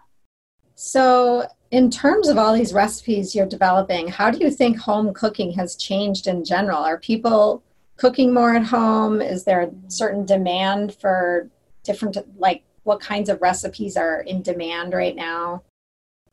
So 0.75 1.47
in 1.71 1.91
terms 1.91 2.29
of 2.29 2.37
all 2.37 2.55
these 2.55 2.73
recipes 2.73 3.35
you're 3.35 3.47
developing, 3.47 4.09
how 4.09 4.31
do 4.31 4.39
you 4.39 4.51
think 4.51 4.79
home 4.79 5.15
cooking 5.15 5.53
has 5.53 5.77
changed 5.77 6.27
in 6.27 6.45
general? 6.45 6.79
Are 6.79 6.99
people 6.99 7.63
cooking 7.97 8.35
more 8.35 8.55
at 8.55 8.65
home? 8.65 9.21
Is 9.21 9.45
there 9.45 9.63
a 9.63 9.71
certain 9.89 10.27
demand 10.27 10.95
for 10.95 11.49
different, 11.83 12.17
like 12.39 12.63
what 12.83 13.01
kinds 13.01 13.29
of 13.29 13.41
recipes 13.41 13.97
are 13.97 14.21
in 14.23 14.43
demand 14.43 14.93
right 14.93 15.17
now? 15.17 15.63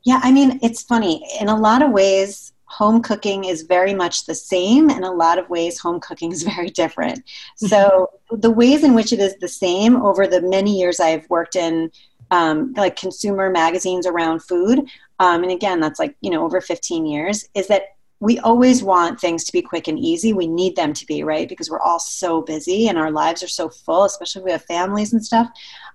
Yeah, 0.04 0.20
I 0.22 0.32
mean, 0.32 0.58
it's 0.62 0.82
funny. 0.82 1.24
In 1.40 1.48
a 1.48 1.56
lot 1.56 1.82
of 1.82 1.90
ways, 1.90 2.52
home 2.66 3.02
cooking 3.02 3.44
is 3.44 3.62
very 3.62 3.94
much 3.94 4.26
the 4.26 4.34
same. 4.34 4.90
In 4.90 5.04
a 5.04 5.12
lot 5.12 5.38
of 5.38 5.48
ways, 5.48 5.78
home 5.78 6.00
cooking 6.00 6.32
is 6.32 6.42
very 6.54 6.70
different. 6.70 7.22
So, 7.56 8.10
the 8.30 8.50
ways 8.50 8.84
in 8.84 8.94
which 8.94 9.12
it 9.12 9.20
is 9.20 9.36
the 9.36 9.48
same 9.48 9.96
over 9.96 10.26
the 10.26 10.42
many 10.42 10.78
years 10.78 11.00
I've 11.00 11.28
worked 11.30 11.56
in 11.56 11.90
um, 12.30 12.72
like 12.76 12.96
consumer 12.96 13.50
magazines 13.50 14.06
around 14.06 14.40
food, 14.40 14.88
um, 15.20 15.42
and 15.42 15.52
again, 15.52 15.80
that's 15.80 16.00
like, 16.00 16.16
you 16.20 16.30
know, 16.30 16.44
over 16.44 16.60
15 16.60 17.06
years, 17.06 17.48
is 17.54 17.68
that 17.68 17.94
we 18.20 18.38
always 18.38 18.82
want 18.82 19.20
things 19.20 19.44
to 19.44 19.52
be 19.52 19.60
quick 19.60 19.86
and 19.86 19.98
easy. 19.98 20.32
We 20.32 20.46
need 20.46 20.76
them 20.76 20.92
to 20.94 21.06
be, 21.06 21.22
right? 21.22 21.48
Because 21.48 21.70
we're 21.70 21.80
all 21.80 21.98
so 21.98 22.40
busy 22.40 22.88
and 22.88 22.96
our 22.96 23.10
lives 23.10 23.42
are 23.42 23.48
so 23.48 23.68
full, 23.68 24.04
especially 24.04 24.40
if 24.40 24.44
we 24.46 24.52
have 24.52 24.64
families 24.64 25.12
and 25.12 25.24
stuff. 25.24 25.48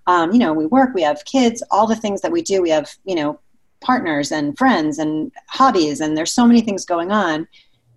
Um, 0.05 0.31
you 0.31 0.37
know, 0.37 0.53
we 0.53 0.65
work, 0.65 0.93
we 0.93 1.01
have 1.01 1.25
kids, 1.25 1.63
all 1.71 1.87
the 1.87 1.95
things 1.95 2.21
that 2.21 2.31
we 2.31 2.41
do, 2.41 2.61
we 2.61 2.69
have, 2.69 2.95
you 3.03 3.15
know, 3.15 3.39
partners 3.81 4.31
and 4.31 4.57
friends 4.57 4.99
and 4.99 5.31
hobbies 5.47 6.01
and 6.01 6.17
there's 6.17 6.33
so 6.33 6.45
many 6.45 6.61
things 6.61 6.85
going 6.85 7.11
on 7.11 7.47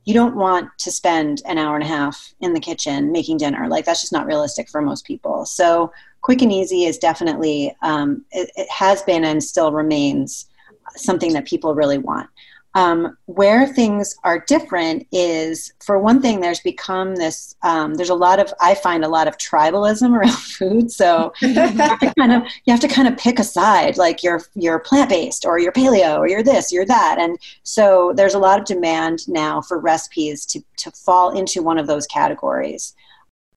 you 0.04 0.14
don't 0.14 0.36
want 0.36 0.68
to 0.78 0.90
spend 0.90 1.42
an 1.46 1.58
hour 1.58 1.76
and 1.76 1.84
a 1.84 1.88
half 1.88 2.34
in 2.40 2.54
the 2.54 2.60
kitchen 2.60 3.12
making 3.12 3.36
dinner. 3.36 3.68
Like 3.68 3.84
that's 3.84 4.00
just 4.00 4.12
not 4.12 4.26
realistic 4.26 4.68
for 4.68 4.82
most 4.82 5.06
people. 5.06 5.44
So 5.44 5.92
quick 6.22 6.42
and 6.42 6.52
easy 6.52 6.84
is 6.84 6.98
definitely 6.98 7.74
um, 7.82 8.24
it, 8.32 8.50
it 8.56 8.68
has 8.70 9.02
been 9.02 9.24
and 9.24 9.42
still 9.42 9.72
remains 9.72 10.48
something 10.96 11.32
that 11.32 11.46
people 11.46 11.74
really 11.74 11.98
want 11.98 12.28
um, 12.74 13.18
where 13.26 13.66
things 13.66 14.16
are 14.24 14.44
different 14.46 15.06
is, 15.12 15.72
for 15.84 15.98
one 15.98 16.22
thing, 16.22 16.40
there's 16.40 16.60
become 16.60 17.14
this. 17.16 17.54
Um, 17.62 17.94
there's 17.94 18.08
a 18.08 18.14
lot 18.14 18.40
of 18.40 18.52
I 18.60 18.74
find 18.74 19.04
a 19.04 19.08
lot 19.08 19.28
of 19.28 19.36
tribalism 19.36 20.10
around 20.16 20.32
food. 20.32 20.90
So 20.90 21.32
you 21.40 21.52
have 21.54 22.00
to 22.00 22.14
kind 22.18 22.32
of 22.32 22.42
you 22.64 22.72
have 22.72 22.80
to 22.80 22.88
kind 22.88 23.08
of 23.08 23.16
pick 23.18 23.38
a 23.38 23.44
side, 23.44 23.98
like 23.98 24.22
you're 24.22 24.42
you're 24.54 24.78
plant 24.78 25.10
based 25.10 25.44
or 25.44 25.58
you're 25.58 25.72
paleo 25.72 26.18
or 26.18 26.28
you're 26.28 26.42
this, 26.42 26.72
you're 26.72 26.86
that, 26.86 27.18
and 27.18 27.38
so 27.62 28.12
there's 28.16 28.34
a 28.34 28.38
lot 28.38 28.58
of 28.58 28.64
demand 28.64 29.28
now 29.28 29.60
for 29.60 29.78
recipes 29.78 30.46
to 30.46 30.60
to 30.78 30.90
fall 30.92 31.36
into 31.36 31.62
one 31.62 31.78
of 31.78 31.86
those 31.86 32.06
categories. 32.06 32.94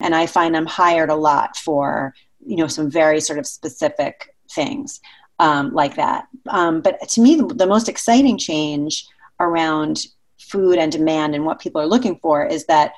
And 0.01 0.13
I 0.13 0.25
find 0.25 0.57
I'm 0.57 0.65
hired 0.65 1.10
a 1.10 1.15
lot 1.15 1.55
for 1.55 2.13
you 2.45 2.57
know 2.57 2.67
some 2.67 2.91
very 2.91 3.22
sort 3.22 3.39
of 3.39 3.48
specific 3.48 4.36
things 4.51 5.00
um, 5.39 5.74
like 5.74 5.96
that. 5.96 6.27
Um, 6.48 6.82
but 6.82 7.00
to 7.10 7.22
me, 7.22 7.36
the, 7.36 7.46
the, 7.48 7.68
most 7.68 7.89
exciting 7.89 8.38
change 8.38 9.06
around 9.39 10.08
food 10.39 10.77
and 10.77 10.92
demand 10.92 11.36
and 11.36 11.46
what 11.46 11.60
people 11.60 11.82
are 11.82 11.88
looking 11.88 12.18
for 12.22 12.46
is 12.46 12.65
that 12.65 12.94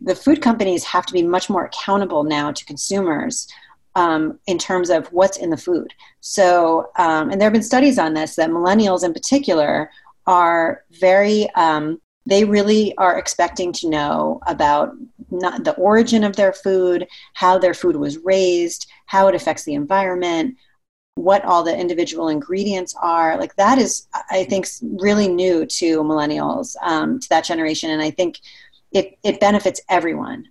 the 0.00 0.14
food 0.14 0.42
companies 0.42 0.84
have 0.84 1.06
to 1.06 1.12
be 1.12 1.22
much 1.22 1.48
more 1.48 1.64
accountable 1.64 2.24
now 2.24 2.52
to 2.52 2.64
consumers 2.64 3.48
um, 3.94 4.38
in 4.46 4.58
terms 4.58 4.90
of 4.90 5.06
what's 5.08 5.38
in 5.38 5.50
the 5.50 5.56
food. 5.56 5.92
So, 6.20 6.90
um, 6.98 7.30
and 7.30 7.40
there 7.40 7.46
have 7.46 7.52
been 7.52 7.62
studies 7.62 7.98
on 7.98 8.14
this 8.14 8.36
that 8.36 8.50
millennials 8.50 9.04
in 9.04 9.12
particular 9.12 9.90
are 10.26 10.84
very 10.90 11.48
um, 11.54 12.00
they 12.26 12.44
really 12.44 12.94
are 12.98 13.18
expecting 13.18 13.72
to 13.72 13.88
know 13.88 14.38
about 14.46 14.92
not 15.30 15.64
the 15.64 15.74
origin 15.76 16.24
of 16.24 16.36
their 16.36 16.52
food, 16.52 17.06
how 17.32 17.56
their 17.58 17.72
food 17.72 17.96
was 17.96 18.18
raised, 18.18 18.86
how 19.06 19.28
it 19.28 19.34
affects 19.34 19.64
the 19.64 19.72
environment, 19.72 20.54
what 21.18 21.44
all 21.44 21.62
the 21.62 21.76
individual 21.76 22.28
ingredients 22.28 22.94
are. 23.02 23.38
Like 23.38 23.56
that 23.56 23.78
is, 23.78 24.06
I 24.30 24.44
think, 24.44 24.66
really 24.82 25.28
new 25.28 25.66
to 25.66 26.02
millennials, 26.02 26.76
um, 26.82 27.20
to 27.20 27.28
that 27.30 27.44
generation, 27.44 27.90
and 27.90 28.02
I 28.02 28.10
think 28.10 28.38
it 28.92 29.18
it 29.22 29.40
benefits 29.40 29.80
everyone 29.88 30.48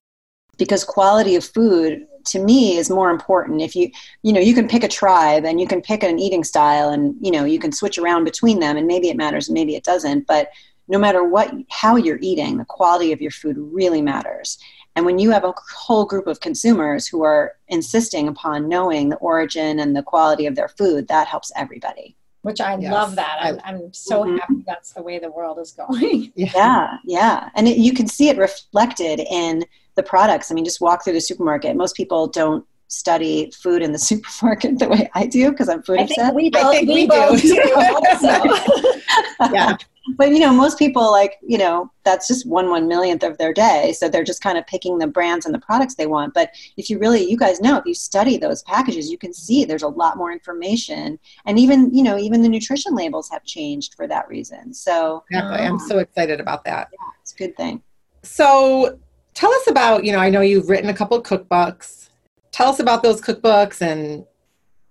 because 0.58 0.84
quality 0.84 1.36
of 1.36 1.44
food 1.44 2.06
to 2.26 2.40
me 2.40 2.78
is 2.78 2.90
more 2.90 3.10
important. 3.10 3.62
If 3.62 3.76
you 3.76 3.90
you 4.24 4.34
know 4.34 4.42
you 4.42 4.54
can 4.54 4.68
pick 4.68 4.84
a 4.84 4.88
tribe 4.88 5.46
and 5.46 5.60
you 5.60 5.68
can 5.68 5.82
pick 5.82 6.04
an 6.04 6.20
eating 6.20 6.44
style 6.44 6.90
and 6.90 7.16
you 7.22 7.32
know 7.32 7.46
you 7.46 7.60
can 7.60 7.72
switch 7.72 7.98
around 7.98 8.26
between 8.26 8.60
them 8.60 8.78
and 8.78 8.86
maybe 8.86 9.10
it 9.10 9.18
matters 9.18 9.48
and 9.48 9.54
maybe 9.54 9.76
it 9.76 9.84
doesn't. 9.84 10.28
But 10.28 10.50
no 10.88 11.00
matter 11.00 11.24
what 11.24 11.54
how 11.70 11.96
you're 11.96 12.20
eating 12.22 12.58
the 12.58 12.66
quality 12.66 13.12
of 13.12 13.22
your 13.22 13.32
food 13.32 13.56
really 13.58 14.02
matters 14.02 14.58
and 14.98 15.06
when 15.06 15.20
you 15.20 15.30
have 15.30 15.44
a 15.44 15.54
whole 15.76 16.06
group 16.06 16.26
of 16.26 16.40
consumers 16.40 17.06
who 17.06 17.22
are 17.22 17.54
insisting 17.68 18.28
upon 18.28 18.68
knowing 18.68 19.10
the 19.10 19.16
origin 19.18 19.78
and 19.78 19.96
the 19.96 20.02
quality 20.02 20.48
of 20.48 20.56
their 20.56 20.70
food, 20.70 21.08
that 21.08 21.28
helps 21.28 21.52
everybody. 21.56 22.16
Which 22.42 22.60
I 22.60 22.76
yes. 22.80 22.92
love 22.92 23.16
that. 23.16 23.38
I'm, 23.40 23.62
I'm 23.64 23.94
so 23.94 24.24
mm-hmm. 24.24 24.38
happy 24.38 24.64
that's 24.66 24.94
the 24.94 25.04
way 25.04 25.20
the 25.20 25.30
world 25.30 25.60
is 25.60 25.72
going. 25.72 26.32
yeah, 26.36 26.98
yeah. 27.06 27.52
And 27.54 27.68
it, 27.68 27.78
you 27.78 27.94
can 27.94 28.08
see 28.08 28.30
it 28.30 28.40
reflected 28.40 29.20
in 29.20 29.66
the 29.94 30.02
products. 30.02 30.50
I 30.50 30.56
mean, 30.56 30.66
just 30.66 30.82
walk 30.82 31.04
through 31.04 31.14
the 31.14 31.22
supermarket. 31.22 31.76
Most 31.76 31.96
people 31.96 32.26
don't 32.26 32.66
study 32.88 33.52
food 33.52 33.84
in 33.84 33.92
the 33.92 34.00
supermarket 34.00 34.80
the 34.80 34.90
way 34.90 35.12
I 35.14 35.28
do 35.28 35.52
because 35.52 35.70
I'm 35.70 35.84
food 35.84 36.00
I 36.00 36.04
obsessed. 36.06 36.34
we 36.34 36.50
both, 36.50 36.82
we, 36.82 36.88
we 36.88 37.06
both 37.06 37.40
do. 37.40 37.54
yeah 39.54 39.78
but 40.16 40.30
you 40.30 40.40
know 40.40 40.54
most 40.54 40.80
people 40.80 41.12
like 41.12 41.38
you 41.46 41.58
know 41.58 41.92
that's 42.04 42.28
just 42.28 42.48
one 42.48 42.70
one 42.70 42.88
millionth 42.88 43.24
of 43.24 43.38
their 43.38 43.54
day. 43.54 43.94
So 43.98 44.08
they're 44.08 44.24
just 44.24 44.42
kind 44.42 44.58
of 44.58 44.66
picking 44.66 44.98
the 44.98 45.08
brands 45.08 45.46
and 45.46 45.54
the 45.54 45.60
products 45.60 45.96
they 45.96 46.08
want. 46.08 46.34
But 46.34 46.52
if 46.78 46.90
you 46.90 47.00
really 47.00 47.30
you 47.30 47.38
guys 47.38 47.60
know 47.60 47.78
if 47.78 47.86
you 47.86 47.94
study 47.94 48.38
those 48.38 48.64
packages 48.64 49.10
you 49.10 49.18
can 49.18 49.34
see 49.34 49.66
there's 49.66 49.84
a 49.84 49.88
lot 49.88 50.18
more 50.18 50.32
information. 50.32 51.20
And 51.46 51.60
even 51.60 51.94
you 51.94 52.04
know 52.04 52.18
even 52.18 52.42
the 52.42 52.50
nutrition 52.50 52.96
labels 52.96 53.30
have 53.30 53.44
changed 53.44 53.96
for 53.96 54.08
that 54.08 54.28
reason. 54.28 54.74
So 54.74 55.24
exactly. 55.30 55.66
i'm 55.66 55.80
so 55.80 56.00
excited 56.00 56.40
about 56.40 56.64
that. 56.66 56.90
Yeah, 56.92 57.08
it's 57.22 57.34
a 57.34 57.38
good 57.38 57.58
thing. 57.58 57.82
So 58.24 59.00
tell 59.34 59.52
us 59.54 59.68
about 59.68 60.04
you 60.04 60.12
know 60.12 60.20
i 60.20 60.30
know 60.30 60.42
you've 60.42 60.70
written 60.70 60.90
a 60.90 60.94
couple 60.94 61.18
of 61.18 61.24
cookbooks. 61.24 62.10
Tell 62.52 62.70
us 62.70 62.80
about 62.80 63.04
those 63.04 63.22
cookbooks 63.22 63.82
and 63.82 64.26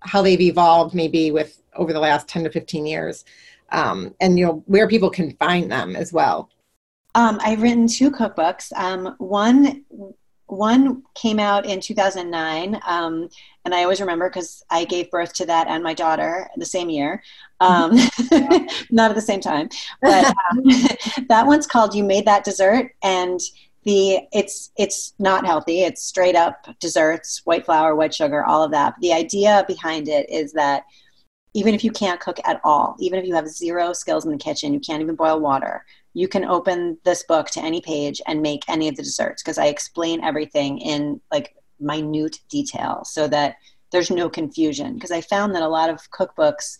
how 0.00 0.23
they've 0.23 0.40
evolved 0.40 0.94
maybe 0.94 1.30
with 1.30 1.61
over 1.75 1.92
the 1.92 2.00
last 2.00 2.28
10 2.28 2.44
to 2.44 2.50
15 2.50 2.87
years 2.87 3.25
um, 3.73 4.14
and 4.20 4.38
you 4.38 4.46
know 4.46 4.62
where 4.66 4.88
people 4.88 5.11
can 5.11 5.32
find 5.37 5.70
them 5.70 5.96
as 5.96 6.12
well. 6.12 6.50
Um, 7.14 7.38
I've 7.42 7.62
written 7.62 7.88
two 7.88 8.11
cookbooks. 8.11 8.73
Um, 8.75 9.14
one 9.18 9.85
one 10.49 11.02
came 11.14 11.40
out 11.40 11.66
in 11.66 11.80
2009, 11.80 12.80
um, 12.87 13.28
and 13.64 13.75
I 13.75 13.82
always 13.82 14.00
remember 14.00 14.28
because 14.28 14.62
I 14.70 14.85
gave 14.85 15.11
birth 15.11 15.32
to 15.35 15.46
that 15.46 15.66
and 15.66 15.82
my 15.82 15.92
daughter 15.92 16.49
the 16.56 16.64
same 16.64 16.88
year, 16.88 17.23
um, 17.61 17.96
not 18.90 19.11
at 19.11 19.16
the 19.16 19.20
same 19.20 19.40
time. 19.40 19.68
But 20.00 20.26
um, 20.26 20.62
that 21.28 21.46
one's 21.46 21.66
called 21.66 21.94
"You 21.94 22.04
Made 22.04 22.26
That 22.26 22.44
Dessert," 22.44 22.94
and 23.02 23.40
the 23.85 24.18
it's 24.32 24.73
it's 24.76 25.14
not 25.18 25.46
healthy. 25.46 25.82
It's 25.82 26.02
straight 26.02 26.37
up 26.37 26.68
desserts, 26.80 27.42
white 27.44 27.64
flour, 27.64 27.94
white 27.96 28.14
sugar, 28.14 28.44
all 28.44 28.62
of 28.62 28.73
that. 28.73 28.94
But 28.96 29.00
the 29.00 29.12
idea 29.12 29.64
behind 29.66 30.08
it 30.08 30.28
is 30.28 30.52
that 30.52 30.85
even 31.57 31.75
if 31.75 31.83
you 31.83 31.91
can't 31.91 32.21
cook 32.21 32.39
at 32.45 32.61
all, 32.65 32.97
even 33.01 33.19
if 33.19 33.25
you 33.25 33.35
have 33.35 33.49
zero 33.49 33.95
skills 33.95 34.27
in 34.27 34.31
the 34.31 34.37
kitchen, 34.37 34.75
you 34.75 34.81
can't 34.81 35.01
even 35.01 35.15
boil 35.15 35.41
water, 35.41 35.87
you 36.13 36.29
can 36.29 36.45
open 36.45 36.99
this 37.05 37.23
book 37.23 37.49
to 37.49 37.63
any 37.63 37.81
page 37.81 38.21
and 38.27 38.43
make 38.43 38.63
any 38.69 38.89
of 38.89 38.97
the 38.97 39.03
desserts 39.03 39.43
because 39.43 39.57
I 39.57 39.69
explain 39.69 40.23
everything 40.23 40.79
in 40.79 41.19
like 41.33 41.57
minute 41.81 42.41
detail 42.51 43.05
so 43.07 43.27
that 43.29 43.57
there's 43.91 44.11
no 44.11 44.29
confusion. 44.29 44.95
Because 44.95 45.11
I 45.11 45.23
found 45.23 45.55
that 45.55 45.63
a 45.63 45.69
lot 45.69 45.89
of 45.89 46.11
cookbooks 46.11 46.77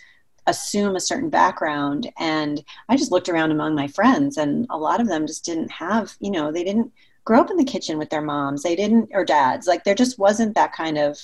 assume 0.47 0.95
a 0.95 1.01
certain 1.01 1.31
background 1.31 2.13
and 2.19 2.63
I 2.91 2.99
just 2.99 3.11
looked 3.11 3.31
around 3.31 3.53
among 3.53 3.75
my 3.75 3.89
friends 3.89 4.37
and 4.37 4.67
a 4.69 4.77
lot 4.77 5.01
of 5.01 5.09
them 5.09 5.27
just 5.27 5.47
didn't 5.47 5.71
have, 5.71 6.15
you 6.21 6.31
know, 6.31 6.53
they 6.53 6.65
didn't 6.65 6.93
grow 7.25 7.41
up 7.41 7.51
in 7.51 7.57
the 7.57 7.65
kitchen 7.65 7.97
with 7.97 8.11
their 8.11 8.21
moms. 8.21 8.63
They 8.63 8.77
didn't 8.77 9.09
or 9.15 9.25
dads. 9.25 9.67
Like 9.67 9.85
there 9.85 9.95
just 9.95 10.19
wasn't 10.19 10.55
that 10.55 10.75
kind 10.75 10.99
of 10.99 11.19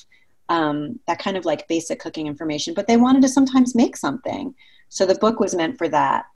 um, 0.48 0.98
that 1.06 1.18
kind 1.18 1.36
of 1.36 1.44
like 1.44 1.68
basic 1.68 1.98
cooking 2.00 2.26
information, 2.26 2.74
but 2.74 2.86
they 2.86 2.96
wanted 2.96 3.22
to 3.22 3.28
sometimes 3.28 3.74
make 3.74 3.96
something. 3.96 4.54
So 4.88 5.06
the 5.06 5.14
book 5.14 5.40
was 5.40 5.54
meant 5.54 5.78
for 5.78 5.88
that. 5.88 6.26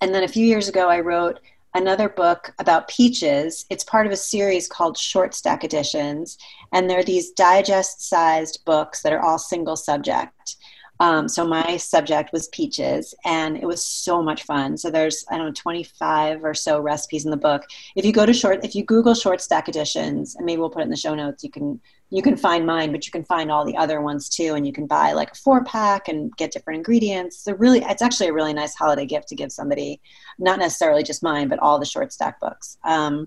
And 0.00 0.14
then 0.14 0.24
a 0.24 0.28
few 0.28 0.46
years 0.46 0.68
ago, 0.68 0.88
I 0.88 1.00
wrote 1.00 1.40
another 1.74 2.08
book 2.08 2.52
about 2.58 2.88
peaches. 2.88 3.66
It's 3.70 3.84
part 3.84 4.06
of 4.06 4.12
a 4.12 4.16
series 4.16 4.68
called 4.68 4.96
Short 4.96 5.34
Stack 5.34 5.64
Editions. 5.64 6.38
And 6.72 6.88
they're 6.88 7.04
these 7.04 7.30
digest 7.32 8.08
sized 8.08 8.64
books 8.64 9.02
that 9.02 9.12
are 9.12 9.22
all 9.22 9.38
single 9.38 9.76
subject. 9.76 10.56
Um, 11.00 11.28
so 11.28 11.46
my 11.46 11.78
subject 11.78 12.30
was 12.30 12.48
peaches, 12.48 13.14
and 13.24 13.56
it 13.56 13.64
was 13.64 13.84
so 13.84 14.22
much 14.22 14.42
fun. 14.42 14.76
So 14.76 14.90
there's 14.90 15.24
I 15.30 15.38
don't 15.38 15.46
know 15.46 15.52
25 15.52 16.44
or 16.44 16.52
so 16.52 16.78
recipes 16.78 17.24
in 17.24 17.30
the 17.30 17.38
book. 17.38 17.64
If 17.96 18.04
you 18.04 18.12
go 18.12 18.26
to 18.26 18.34
short, 18.34 18.64
if 18.64 18.74
you 18.74 18.84
Google 18.84 19.14
short 19.14 19.40
stack 19.40 19.66
editions, 19.68 20.36
and 20.36 20.44
maybe 20.44 20.60
we'll 20.60 20.68
put 20.68 20.80
it 20.80 20.84
in 20.84 20.90
the 20.90 20.96
show 20.96 21.14
notes, 21.14 21.42
you 21.42 21.50
can 21.50 21.80
you 22.10 22.20
can 22.22 22.36
find 22.36 22.66
mine, 22.66 22.92
but 22.92 23.06
you 23.06 23.12
can 23.12 23.24
find 23.24 23.50
all 23.50 23.64
the 23.64 23.76
other 23.78 24.02
ones 24.02 24.28
too, 24.28 24.54
and 24.54 24.66
you 24.66 24.74
can 24.74 24.86
buy 24.86 25.12
like 25.12 25.32
a 25.32 25.36
four 25.36 25.64
pack 25.64 26.08
and 26.08 26.36
get 26.36 26.52
different 26.52 26.76
ingredients. 26.76 27.38
So 27.38 27.54
really, 27.54 27.80
it's 27.80 28.02
actually 28.02 28.28
a 28.28 28.34
really 28.34 28.52
nice 28.52 28.74
holiday 28.74 29.06
gift 29.06 29.28
to 29.28 29.34
give 29.34 29.50
somebody, 29.50 30.02
not 30.38 30.58
necessarily 30.58 31.02
just 31.02 31.22
mine, 31.22 31.48
but 31.48 31.58
all 31.60 31.78
the 31.78 31.86
short 31.86 32.12
stack 32.12 32.38
books. 32.40 32.76
Um, 32.84 33.26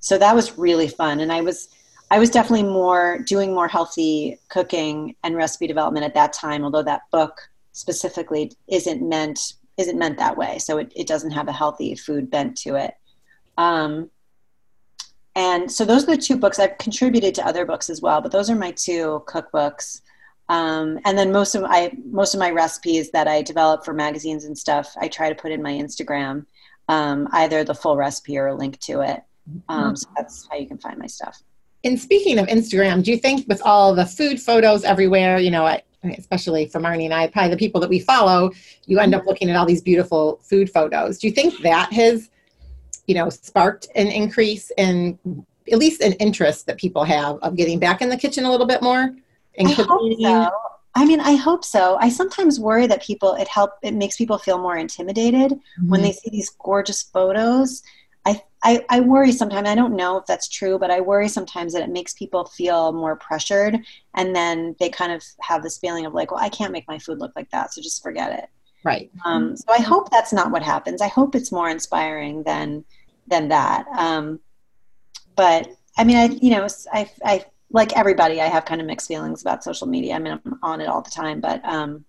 so 0.00 0.18
that 0.18 0.34
was 0.34 0.58
really 0.58 0.88
fun, 0.88 1.20
and 1.20 1.32
I 1.32 1.40
was 1.40 1.70
I 2.10 2.18
was 2.18 2.30
definitely 2.30 2.64
more 2.64 3.18
doing 3.26 3.54
more 3.54 3.68
healthy 3.68 4.38
cooking 4.48 5.14
and 5.22 5.36
recipe 5.36 5.66
development 5.66 6.04
at 6.04 6.14
that 6.14 6.32
time, 6.32 6.64
although 6.64 6.82
that 6.82 7.02
book 7.12 7.40
specifically 7.72 8.52
isn't 8.68 9.06
meant 9.08 9.54
isn't 9.76 9.98
meant 9.98 10.18
that 10.18 10.36
way. 10.36 10.58
So 10.58 10.78
it, 10.78 10.92
it 10.94 11.06
doesn't 11.06 11.30
have 11.30 11.48
a 11.48 11.52
healthy 11.52 11.94
food 11.94 12.30
bent 12.30 12.56
to 12.58 12.74
it. 12.74 12.94
Um, 13.56 14.10
and 15.34 15.70
so 15.70 15.84
those 15.84 16.02
are 16.02 16.16
the 16.16 16.18
two 16.18 16.36
books 16.36 16.58
I've 16.58 16.76
contributed 16.78 17.34
to 17.36 17.46
other 17.46 17.64
books 17.64 17.88
as 17.88 18.02
well, 18.02 18.20
but 18.20 18.32
those 18.32 18.50
are 18.50 18.56
my 18.56 18.72
two 18.72 19.22
cookbooks. 19.26 20.02
Um, 20.48 20.98
and 21.04 21.16
then 21.16 21.30
most 21.30 21.54
of 21.54 21.62
my 21.62 21.92
most 22.04 22.34
of 22.34 22.40
my 22.40 22.50
recipes 22.50 23.12
that 23.12 23.28
I 23.28 23.40
develop 23.40 23.84
for 23.84 23.94
magazines 23.94 24.44
and 24.44 24.58
stuff, 24.58 24.92
I 25.00 25.06
try 25.06 25.28
to 25.28 25.40
put 25.40 25.52
in 25.52 25.62
my 25.62 25.72
Instagram, 25.72 26.44
um, 26.88 27.28
either 27.32 27.62
the 27.62 27.74
full 27.74 27.96
recipe 27.96 28.36
or 28.36 28.48
a 28.48 28.54
link 28.54 28.80
to 28.80 29.00
it. 29.02 29.22
Um, 29.68 29.96
so 29.96 30.08
that's 30.16 30.48
how 30.50 30.58
you 30.58 30.66
can 30.66 30.78
find 30.78 30.98
my 30.98 31.06
stuff. 31.06 31.40
And 31.84 31.98
speaking 31.98 32.38
of 32.38 32.46
Instagram, 32.46 33.02
do 33.02 33.10
you 33.10 33.16
think 33.16 33.48
with 33.48 33.62
all 33.64 33.94
the 33.94 34.04
food 34.04 34.40
photos 34.40 34.84
everywhere, 34.84 35.38
you 35.38 35.50
know, 35.50 35.66
especially 36.04 36.66
for 36.66 36.80
Marnie 36.80 37.04
and 37.04 37.14
I, 37.14 37.26
probably 37.28 37.50
the 37.50 37.56
people 37.56 37.80
that 37.80 37.90
we 37.90 38.00
follow, 38.00 38.50
you 38.86 38.98
end 38.98 39.14
up 39.14 39.26
looking 39.26 39.50
at 39.50 39.56
all 39.56 39.66
these 39.66 39.82
beautiful 39.82 40.40
food 40.42 40.70
photos. 40.70 41.18
Do 41.18 41.28
you 41.28 41.32
think 41.32 41.62
that 41.62 41.92
has, 41.92 42.30
you 43.06 43.14
know, 43.14 43.28
sparked 43.30 43.88
an 43.94 44.08
increase 44.08 44.70
in 44.76 45.18
at 45.70 45.78
least 45.78 46.02
an 46.02 46.12
interest 46.14 46.66
that 46.66 46.78
people 46.78 47.04
have 47.04 47.36
of 47.42 47.56
getting 47.56 47.78
back 47.78 48.02
in 48.02 48.08
the 48.08 48.16
kitchen 48.16 48.44
a 48.44 48.50
little 48.50 48.66
bit 48.66 48.82
more? 48.82 49.14
And 49.58 49.68
I 49.68 49.72
hope 49.72 50.20
so. 50.20 50.50
I 50.96 51.04
mean, 51.04 51.20
I 51.20 51.36
hope 51.36 51.64
so. 51.64 51.96
I 52.00 52.08
sometimes 52.08 52.58
worry 52.58 52.86
that 52.88 53.02
people 53.02 53.34
it 53.34 53.46
help 53.46 53.72
it 53.82 53.94
makes 53.94 54.16
people 54.16 54.38
feel 54.38 54.58
more 54.58 54.76
intimidated 54.76 55.52
mm-hmm. 55.52 55.88
when 55.88 56.02
they 56.02 56.12
see 56.12 56.30
these 56.30 56.50
gorgeous 56.50 57.02
photos 57.02 57.82
I, 58.26 58.42
I, 58.62 58.84
I 58.90 59.00
worry 59.00 59.32
sometimes, 59.32 59.68
I 59.68 59.74
don't 59.74 59.96
know 59.96 60.18
if 60.18 60.26
that's 60.26 60.48
true, 60.48 60.78
but 60.78 60.90
I 60.90 61.00
worry 61.00 61.28
sometimes 61.28 61.72
that 61.72 61.82
it 61.82 61.90
makes 61.90 62.12
people 62.12 62.44
feel 62.44 62.92
more 62.92 63.16
pressured. 63.16 63.78
And 64.14 64.36
then 64.36 64.76
they 64.78 64.90
kind 64.90 65.12
of 65.12 65.24
have 65.40 65.62
this 65.62 65.78
feeling 65.78 66.06
of 66.06 66.12
like, 66.12 66.30
well, 66.30 66.42
I 66.42 66.50
can't 66.50 66.72
make 66.72 66.86
my 66.86 66.98
food 66.98 67.18
look 67.18 67.32
like 67.34 67.50
that. 67.50 67.72
So 67.72 67.80
just 67.80 68.02
forget 68.02 68.38
it. 68.38 68.48
Right. 68.84 69.10
Um, 69.24 69.56
so 69.56 69.72
I 69.72 69.80
hope 69.80 70.10
that's 70.10 70.32
not 70.32 70.50
what 70.50 70.62
happens. 70.62 71.00
I 71.00 71.08
hope 71.08 71.34
it's 71.34 71.52
more 71.52 71.68
inspiring 71.68 72.42
than, 72.42 72.84
than 73.26 73.48
that. 73.48 73.86
Um, 73.96 74.40
but 75.36 75.68
I 75.96 76.04
mean, 76.04 76.16
I, 76.16 76.24
you 76.26 76.50
know, 76.50 76.66
I, 76.92 77.10
I, 77.24 77.44
like 77.72 77.96
everybody, 77.96 78.40
I 78.40 78.46
have 78.46 78.64
kind 78.64 78.80
of 78.80 78.86
mixed 78.86 79.06
feelings 79.06 79.42
about 79.42 79.62
social 79.64 79.86
media. 79.86 80.14
I 80.14 80.18
mean, 80.18 80.40
I'm 80.44 80.58
on 80.62 80.80
it 80.80 80.88
all 80.88 81.02
the 81.02 81.10
time, 81.10 81.40
but, 81.40 81.64
um, 81.64 82.04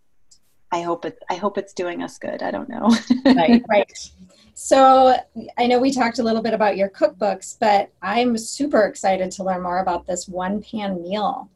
I 0.74 0.82
hope 0.82 1.06
it, 1.06 1.20
I 1.30 1.36
hope 1.36 1.58
it's 1.58 1.74
doing 1.74 2.02
us 2.02 2.18
good. 2.18 2.42
I 2.42 2.50
don't 2.50 2.70
know. 2.70 2.90
right. 3.26 3.62
Right. 3.70 4.12
So 4.54 5.16
I 5.58 5.68
know 5.68 5.80
we 5.80 5.92
talked 5.92 6.20
a 6.20 6.24
little 6.24 6.42
bit 6.42 6.54
about 6.54 6.78
your 6.78 6.90
cookbooks, 6.90 7.58
but 7.60 7.92
I'm 8.02 8.38
super 8.38 8.84
excited 8.84 9.32
to 9.32 9.44
learn 9.44 9.62
more 9.62 9.80
about 9.80 10.06
this 10.06 10.28
one 10.28 10.62
pan 10.62 11.02
meal 11.02 11.50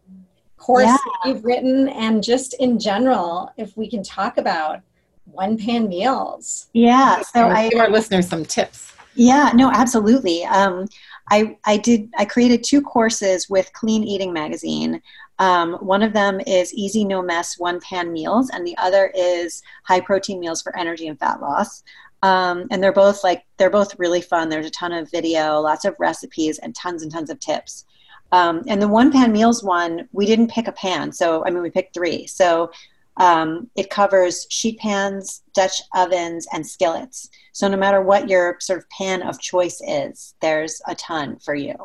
course 0.66 0.86
yeah. 0.86 0.98
you've 1.26 1.46
written 1.46 1.88
and 1.90 2.24
just 2.24 2.56
in 2.56 2.80
general, 2.80 3.52
if 3.56 3.78
we 3.78 3.88
can 3.88 4.02
talk 4.02 4.40
about 4.40 4.82
one 5.26 5.58
pan 5.58 5.88
meals. 5.88 6.68
Yeah. 6.74 7.22
So 7.22 7.48
I 7.48 7.70
give 7.70 7.80
our 7.80 7.90
listeners 7.90 8.28
some 8.28 8.46
tips. 8.46 8.92
Yeah, 9.14 9.52
no, 9.54 9.70
absolutely. 9.72 10.44
Um, 10.46 10.88
I, 11.30 11.58
I 11.66 11.78
did 11.78 12.10
I 12.18 12.26
created 12.26 12.64
two 12.64 12.82
courses 12.82 13.48
with 13.48 13.72
Clean 13.74 14.04
Eating 14.04 14.34
magazine. 14.34 15.02
Um, 15.38 15.74
one 15.76 16.02
of 16.02 16.14
them 16.14 16.40
is 16.48 16.74
easy 16.74 17.06
no 17.06 17.22
mess 17.22 17.60
one 17.60 17.80
pan 17.80 18.12
meals, 18.12 18.50
and 18.50 18.66
the 18.66 18.76
other 18.78 19.12
is 19.16 19.62
high 19.84 20.02
protein 20.02 20.40
meals 20.40 20.62
for 20.62 20.76
energy 20.78 21.08
and 21.08 21.20
fat 21.20 21.42
loss. 21.42 21.84
Um, 22.26 22.66
and 22.72 22.82
they're 22.82 22.92
both 22.92 23.24
like 23.24 23.46
they're 23.58 23.70
both 23.70 24.00
really 24.00 24.20
fun. 24.20 24.50
There's 24.50 24.66
a 24.66 24.72
ton 24.72 24.92
of 24.92 25.12
video, 25.12 25.60
lots 25.60 25.86
of 25.86 25.96
recipes, 26.00 26.58
and 26.58 26.74
tons 26.74 27.04
and 27.04 27.12
tons 27.12 27.30
of 27.30 27.40
tips. 27.40 27.86
Um, 28.32 28.64
and 28.66 28.82
the 28.82 28.88
one 28.88 29.12
pan 29.12 29.32
meals 29.32 29.64
one, 29.64 30.10
we 30.12 30.26
didn't 30.26 30.50
pick 30.50 30.68
a 30.68 30.72
pan. 30.72 31.12
So 31.12 31.46
I 31.46 31.52
mean, 31.52 31.62
we 31.62 31.70
picked 31.70 31.94
three. 31.94 32.26
So 32.26 32.72
um, 33.18 33.70
it 33.76 33.92
covers 33.92 34.48
sheet 34.50 34.80
pans, 34.80 35.44
Dutch 35.54 35.84
ovens, 35.94 36.48
and 36.52 36.66
skillets. 36.66 37.30
So 37.52 37.68
no 37.68 37.78
matter 37.78 38.02
what 38.02 38.28
your 38.28 38.58
sort 38.60 38.80
of 38.80 38.90
pan 38.90 39.22
of 39.22 39.40
choice 39.40 39.80
is, 39.88 40.34
there's 40.42 40.82
a 40.88 40.96
ton 40.96 41.38
for 41.38 41.54
you. 41.54 41.76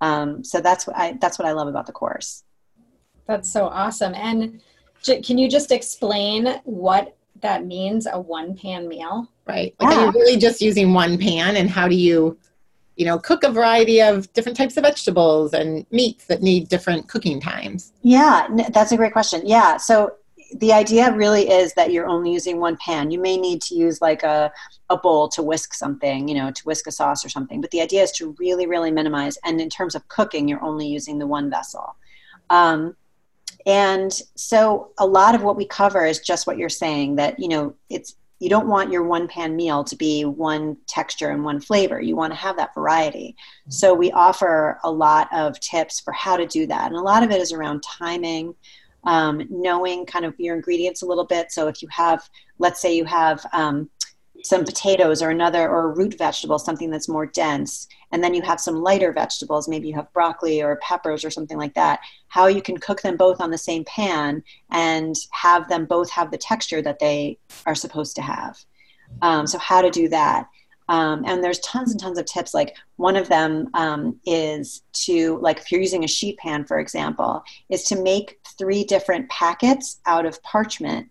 Um, 0.00 0.42
so 0.42 0.60
that's 0.60 0.88
what 0.88 0.96
I 0.96 1.16
that's 1.20 1.38
what 1.38 1.46
I 1.46 1.52
love 1.52 1.68
about 1.68 1.86
the 1.86 1.92
course. 1.92 2.42
That's 3.26 3.48
so 3.48 3.66
awesome. 3.66 4.14
And 4.16 4.60
can 5.04 5.38
you 5.38 5.48
just 5.48 5.70
explain 5.70 6.60
what 6.64 7.16
that 7.42 7.64
means 7.64 8.08
a 8.10 8.18
one 8.18 8.56
pan 8.56 8.88
meal? 8.88 9.28
Right. 9.48 9.74
Like 9.80 9.90
yeah. 9.90 10.00
are 10.02 10.06
you 10.06 10.12
really 10.12 10.36
just 10.36 10.60
using 10.60 10.92
one 10.92 11.18
pan 11.18 11.56
and 11.56 11.70
how 11.70 11.88
do 11.88 11.94
you 11.94 12.38
you 12.98 13.04
know, 13.04 13.16
cook 13.16 13.44
a 13.44 13.50
variety 13.50 14.02
of 14.02 14.30
different 14.32 14.58
types 14.58 14.76
of 14.76 14.82
vegetables 14.82 15.54
and 15.54 15.86
meats 15.92 16.24
that 16.26 16.42
need 16.42 16.68
different 16.68 17.08
cooking 17.08 17.40
times? 17.40 17.92
Yeah, 18.02 18.48
that's 18.72 18.90
a 18.90 18.96
great 18.96 19.12
question. 19.12 19.40
Yeah. 19.44 19.76
So 19.76 20.16
the 20.56 20.72
idea 20.72 21.12
really 21.12 21.48
is 21.48 21.74
that 21.74 21.92
you're 21.92 22.08
only 22.08 22.32
using 22.32 22.58
one 22.58 22.76
pan. 22.78 23.12
You 23.12 23.20
may 23.20 23.36
need 23.36 23.62
to 23.62 23.76
use 23.76 24.00
like 24.00 24.24
a, 24.24 24.50
a 24.90 24.96
bowl 24.96 25.28
to 25.28 25.42
whisk 25.42 25.74
something, 25.74 26.26
you 26.26 26.34
know, 26.34 26.50
to 26.50 26.62
whisk 26.64 26.88
a 26.88 26.90
sauce 26.90 27.24
or 27.24 27.28
something. 27.28 27.60
But 27.60 27.70
the 27.70 27.80
idea 27.80 28.02
is 28.02 28.10
to 28.12 28.34
really, 28.38 28.66
really 28.66 28.90
minimize. 28.90 29.38
And 29.44 29.60
in 29.60 29.70
terms 29.70 29.94
of 29.94 30.08
cooking, 30.08 30.48
you're 30.48 30.64
only 30.64 30.88
using 30.88 31.18
the 31.18 31.26
one 31.26 31.50
vessel. 31.50 31.94
Um, 32.50 32.96
and 33.64 34.12
so 34.34 34.90
a 34.98 35.06
lot 35.06 35.36
of 35.36 35.42
what 35.44 35.56
we 35.56 35.66
cover 35.66 36.04
is 36.04 36.18
just 36.18 36.48
what 36.48 36.58
you're 36.58 36.68
saying 36.68 37.16
that, 37.16 37.38
you 37.38 37.48
know, 37.48 37.74
it's, 37.90 38.16
you 38.38 38.48
don't 38.48 38.68
want 38.68 38.92
your 38.92 39.02
one 39.02 39.26
pan 39.26 39.56
meal 39.56 39.82
to 39.84 39.96
be 39.96 40.24
one 40.24 40.76
texture 40.86 41.30
and 41.30 41.44
one 41.44 41.60
flavor. 41.60 42.00
You 42.00 42.14
want 42.14 42.32
to 42.32 42.38
have 42.38 42.56
that 42.56 42.74
variety. 42.74 43.36
So 43.68 43.94
we 43.94 44.12
offer 44.12 44.78
a 44.84 44.90
lot 44.90 45.28
of 45.32 45.58
tips 45.60 46.00
for 46.00 46.12
how 46.12 46.36
to 46.36 46.46
do 46.46 46.66
that. 46.66 46.86
And 46.86 46.96
a 46.96 47.02
lot 47.02 47.22
of 47.22 47.30
it 47.30 47.40
is 47.40 47.52
around 47.52 47.82
timing, 47.82 48.54
um, 49.04 49.42
knowing 49.50 50.06
kind 50.06 50.24
of 50.24 50.34
your 50.38 50.54
ingredients 50.54 51.02
a 51.02 51.06
little 51.06 51.26
bit. 51.26 51.50
So 51.50 51.66
if 51.66 51.82
you 51.82 51.88
have, 51.90 52.28
let's 52.58 52.80
say 52.80 52.94
you 52.96 53.04
have 53.06 53.44
um, 53.52 53.90
some 54.44 54.64
potatoes 54.64 55.20
or 55.20 55.30
another 55.30 55.68
or 55.68 55.84
a 55.84 55.94
root 55.94 56.16
vegetable, 56.16 56.58
something 56.58 56.90
that's 56.90 57.08
more 57.08 57.26
dense, 57.26 57.88
and 58.12 58.22
then 58.22 58.34
you 58.34 58.42
have 58.42 58.60
some 58.60 58.82
lighter 58.82 59.12
vegetables, 59.12 59.68
maybe 59.68 59.88
you 59.88 59.94
have 59.94 60.12
broccoli 60.12 60.62
or 60.62 60.76
peppers 60.76 61.24
or 61.24 61.30
something 61.30 61.58
like 61.58 61.74
that, 61.74 62.00
how 62.28 62.46
you 62.46 62.62
can 62.62 62.78
cook 62.78 63.02
them 63.02 63.16
both 63.16 63.40
on 63.40 63.50
the 63.50 63.58
same 63.58 63.84
pan 63.84 64.42
and 64.70 65.16
have 65.32 65.68
them 65.68 65.86
both 65.86 66.10
have 66.10 66.30
the 66.30 66.38
texture 66.38 66.80
that 66.80 66.98
they 66.98 67.38
are 67.66 67.74
supposed 67.74 68.14
to 68.16 68.22
have. 68.22 68.58
Um, 69.22 69.46
so 69.46 69.58
how 69.58 69.82
to 69.82 69.90
do 69.90 70.08
that. 70.08 70.48
Um, 70.88 71.24
and 71.26 71.44
there's 71.44 71.58
tons 71.58 71.90
and 71.90 72.00
tons 72.00 72.18
of 72.18 72.24
tips. 72.24 72.54
Like 72.54 72.74
one 72.96 73.16
of 73.16 73.28
them 73.28 73.68
um, 73.74 74.18
is 74.24 74.82
to, 75.04 75.38
like, 75.42 75.58
if 75.58 75.70
you're 75.70 75.82
using 75.82 76.04
a 76.04 76.08
sheet 76.08 76.38
pan, 76.38 76.64
for 76.64 76.78
example, 76.78 77.42
is 77.68 77.84
to 77.84 78.02
make 78.02 78.38
three 78.56 78.84
different 78.84 79.28
packets 79.28 80.00
out 80.06 80.24
of 80.24 80.42
parchment, 80.42 81.08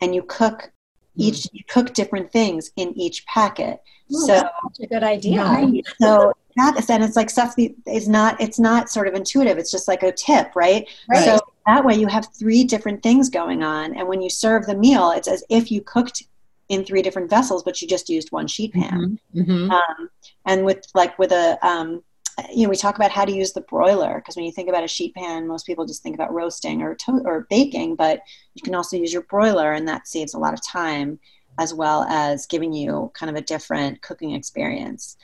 and 0.00 0.14
you 0.14 0.22
cook. 0.22 0.72
Each 1.16 1.46
you 1.52 1.62
cook 1.68 1.92
different 1.94 2.32
things 2.32 2.70
in 2.76 2.96
each 2.98 3.26
packet. 3.26 3.82
Ooh, 4.12 4.20
so 4.26 4.34
that's 4.34 4.80
a 4.80 4.86
good 4.86 5.02
idea. 5.02 5.42
Right? 5.42 5.84
So 6.00 6.32
that 6.56 6.90
and 6.90 7.04
it's 7.04 7.16
like 7.16 7.30
stuff 7.30 7.54
is 7.86 8.08
not 8.08 8.40
it's 8.40 8.58
not 8.58 8.90
sort 8.90 9.08
of 9.08 9.14
intuitive. 9.14 9.58
It's 9.58 9.70
just 9.70 9.88
like 9.88 10.02
a 10.02 10.12
tip, 10.12 10.54
right? 10.54 10.88
right? 11.08 11.24
So 11.24 11.38
that 11.66 11.84
way 11.84 11.94
you 11.94 12.06
have 12.06 12.28
three 12.34 12.64
different 12.64 13.02
things 13.02 13.28
going 13.30 13.62
on, 13.62 13.96
and 13.96 14.08
when 14.08 14.20
you 14.20 14.30
serve 14.30 14.66
the 14.66 14.76
meal, 14.76 15.12
it's 15.12 15.28
as 15.28 15.44
if 15.48 15.70
you 15.70 15.80
cooked 15.82 16.24
in 16.70 16.84
three 16.84 17.02
different 17.02 17.28
vessels, 17.28 17.62
but 17.62 17.82
you 17.82 17.88
just 17.88 18.08
used 18.08 18.30
one 18.32 18.46
sheet 18.46 18.72
pan. 18.72 19.18
Mm-hmm. 19.34 19.52
Mm-hmm. 19.52 19.70
Um, 19.70 20.10
and 20.46 20.64
with 20.64 20.86
like 20.94 21.18
with 21.18 21.32
a, 21.32 21.58
um, 21.66 22.02
you 22.52 22.64
know, 22.64 22.70
we 22.70 22.76
talk 22.76 22.96
about 22.96 23.10
how 23.10 23.24
to 23.24 23.32
use 23.32 23.52
the 23.52 23.60
broiler 23.62 24.16
because 24.16 24.36
when 24.36 24.44
you 24.44 24.52
think 24.52 24.68
about 24.68 24.84
a 24.84 24.88
sheet 24.88 25.14
pan, 25.14 25.46
most 25.46 25.66
people 25.66 25.86
just 25.86 26.02
think 26.02 26.14
about 26.14 26.32
roasting 26.32 26.82
or 26.82 26.94
to- 26.94 27.22
or 27.24 27.46
baking, 27.50 27.96
but 27.96 28.20
you 28.54 28.62
can 28.62 28.74
also 28.74 28.96
use 28.96 29.12
your 29.12 29.22
broiler, 29.22 29.72
and 29.72 29.86
that 29.88 30.08
saves 30.08 30.34
a 30.34 30.38
lot 30.38 30.54
of 30.54 30.64
time 30.66 31.18
as 31.58 31.74
well 31.74 32.04
as 32.04 32.46
giving 32.46 32.72
you 32.72 33.10
kind 33.14 33.30
of 33.30 33.36
a 33.36 33.44
different 33.44 34.00
cooking 34.02 34.32
experience. 34.32 35.16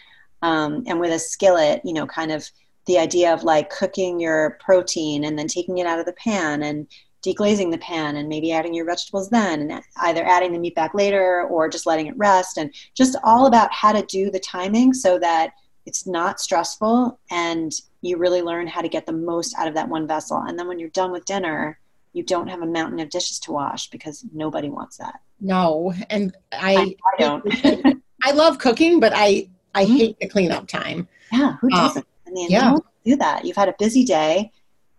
Um, 0.42 0.84
and 0.86 1.00
with 1.00 1.12
a 1.12 1.18
skillet, 1.18 1.80
you 1.84 1.94
know, 1.94 2.06
kind 2.06 2.30
of 2.30 2.48
the 2.86 2.98
idea 2.98 3.32
of 3.32 3.42
like 3.42 3.70
cooking 3.70 4.20
your 4.20 4.58
protein 4.60 5.24
and 5.24 5.38
then 5.38 5.48
taking 5.48 5.78
it 5.78 5.86
out 5.86 5.98
of 5.98 6.06
the 6.06 6.12
pan 6.12 6.62
and 6.62 6.86
deglazing 7.24 7.72
the 7.72 7.78
pan 7.78 8.16
and 8.16 8.28
maybe 8.28 8.52
adding 8.52 8.72
your 8.72 8.86
vegetables 8.86 9.28
then 9.30 9.70
and 9.70 9.82
either 10.02 10.24
adding 10.24 10.52
the 10.52 10.58
meat 10.58 10.74
back 10.74 10.94
later 10.94 11.42
or 11.48 11.68
just 11.68 11.86
letting 11.86 12.06
it 12.06 12.16
rest 12.16 12.56
and 12.56 12.72
just 12.94 13.16
all 13.24 13.46
about 13.46 13.72
how 13.72 13.92
to 13.92 14.04
do 14.06 14.30
the 14.30 14.38
timing 14.38 14.94
so 14.94 15.18
that 15.18 15.50
it's 15.86 16.06
not 16.06 16.40
stressful 16.40 17.18
and 17.30 17.72
you 18.02 18.16
really 18.16 18.42
learn 18.42 18.66
how 18.66 18.80
to 18.80 18.88
get 18.88 19.06
the 19.06 19.12
most 19.12 19.54
out 19.58 19.68
of 19.68 19.74
that 19.74 19.88
one 19.88 20.06
vessel 20.06 20.38
and 20.46 20.58
then 20.58 20.68
when 20.68 20.78
you're 20.78 20.88
done 20.90 21.12
with 21.12 21.24
dinner 21.24 21.78
you 22.12 22.22
don't 22.22 22.48
have 22.48 22.62
a 22.62 22.66
mountain 22.66 23.00
of 23.00 23.10
dishes 23.10 23.38
to 23.38 23.52
wash 23.52 23.88
because 23.90 24.24
nobody 24.32 24.68
wants 24.68 24.96
that 24.96 25.20
no 25.40 25.92
and 26.10 26.36
i 26.52 26.74
i, 26.74 26.96
I 27.14 27.18
don't 27.18 28.02
i 28.24 28.32
love 28.32 28.58
cooking 28.58 29.00
but 29.00 29.12
i 29.14 29.48
i 29.74 29.84
mm-hmm. 29.84 29.96
hate 29.96 30.20
the 30.20 30.28
cleanup 30.28 30.66
time 30.66 31.08
yeah 31.32 31.56
who 31.60 31.70
doesn't 31.70 32.06
um, 32.06 32.22
i 32.26 32.30
mean 32.30 32.50
yeah. 32.50 32.76
do 33.04 33.16
that 33.16 33.44
you've 33.44 33.56
had 33.56 33.68
a 33.68 33.74
busy 33.78 34.04
day 34.04 34.50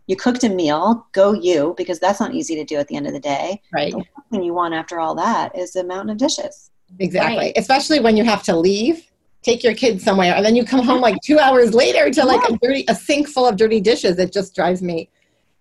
you 0.07 0.15
cooked 0.15 0.45
a 0.45 0.49
meal, 0.49 1.05
go 1.11 1.33
you, 1.33 1.75
because 1.77 1.99
that's 1.99 2.19
not 2.19 2.33
easy 2.33 2.55
to 2.55 2.63
do 2.63 2.77
at 2.77 2.87
the 2.87 2.95
end 2.95 3.07
of 3.07 3.13
the 3.13 3.19
day. 3.19 3.61
Right. 3.73 3.93
The 3.93 4.05
thing 4.31 4.43
you 4.43 4.53
want 4.53 4.73
after 4.73 4.99
all 4.99 5.13
that 5.15 5.55
is 5.55 5.75
a 5.75 5.83
mountain 5.83 6.11
of 6.11 6.17
dishes. 6.17 6.71
Exactly. 6.99 7.37
Right. 7.37 7.53
Especially 7.57 7.99
when 7.99 8.15
you 8.15 8.23
have 8.23 8.41
to 8.43 8.55
leave, 8.55 9.11
take 9.47 9.63
your 9.63 9.73
kids 9.73 10.03
somewhere, 10.03 10.35
and 10.35 10.45
then 10.45 10.55
you 10.55 10.65
come 10.65 10.83
home 10.83 10.99
like 10.99 11.15
two 11.23 11.39
hours 11.39 11.73
later 11.73 12.09
to 12.09 12.25
like 12.25 12.47
a 12.49 12.57
dirty, 12.57 12.83
a 12.89 12.95
sink 12.95 13.27
full 13.27 13.47
of 13.47 13.55
dirty 13.55 13.79
dishes. 13.79 14.19
It 14.19 14.33
just 14.33 14.53
drives 14.53 14.81
me. 14.81 15.09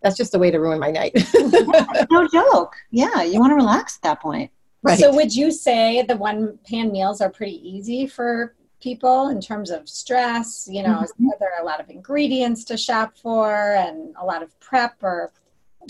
That's 0.02 0.16
just 0.16 0.34
a 0.34 0.38
way 0.38 0.50
to 0.50 0.58
ruin 0.58 0.78
my 0.78 0.90
night. 0.90 1.12
no 2.10 2.28
joke. 2.32 2.76
Yeah, 2.90 3.22
you 3.22 3.40
want 3.40 3.52
to 3.52 3.54
relax 3.54 3.96
at 3.96 4.02
that 4.02 4.20
point. 4.20 4.50
Right. 4.82 4.98
So, 4.98 5.14
would 5.14 5.34
you 5.34 5.50
say 5.50 6.02
the 6.02 6.16
one 6.16 6.58
pan 6.68 6.90
meals 6.92 7.20
are 7.20 7.30
pretty 7.30 7.60
easy 7.68 8.06
for 8.06 8.54
people 8.80 9.28
in 9.28 9.40
terms 9.40 9.70
of 9.70 9.88
stress? 9.88 10.68
You 10.70 10.82
know, 10.82 10.98
mm-hmm. 10.98 11.28
are 11.28 11.38
there 11.38 11.60
a 11.60 11.64
lot 11.64 11.80
of 11.80 11.88
ingredients 11.88 12.64
to 12.64 12.76
shop 12.76 13.16
for 13.16 13.74
and 13.74 14.14
a 14.20 14.24
lot 14.24 14.42
of 14.42 14.58
prep, 14.60 14.96
or 15.02 15.32